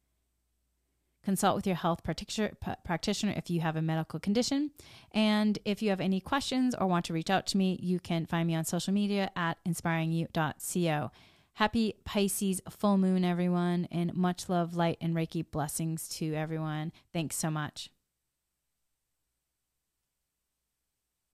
Consult 1.24 1.56
with 1.56 1.66
your 1.66 1.74
health 1.74 2.04
practitioner 2.04 3.34
if 3.36 3.50
you 3.50 3.60
have 3.60 3.74
a 3.74 3.82
medical 3.82 4.20
condition. 4.20 4.70
And 5.10 5.58
if 5.64 5.82
you 5.82 5.90
have 5.90 6.00
any 6.00 6.20
questions 6.20 6.76
or 6.76 6.86
want 6.86 7.04
to 7.06 7.12
reach 7.12 7.28
out 7.28 7.44
to 7.48 7.58
me, 7.58 7.76
you 7.82 7.98
can 7.98 8.24
find 8.24 8.46
me 8.46 8.54
on 8.54 8.64
social 8.64 8.94
media 8.94 9.32
at 9.34 9.58
inspiringyou.co. 9.68 11.10
Happy 11.54 11.94
Pisces 12.04 12.62
full 12.70 12.98
moon, 12.98 13.24
everyone, 13.24 13.88
and 13.90 14.14
much 14.14 14.48
love, 14.48 14.76
light, 14.76 14.96
and 15.00 15.12
Reiki 15.12 15.44
blessings 15.50 16.08
to 16.10 16.34
everyone. 16.34 16.92
Thanks 17.12 17.34
so 17.34 17.50
much. 17.50 17.90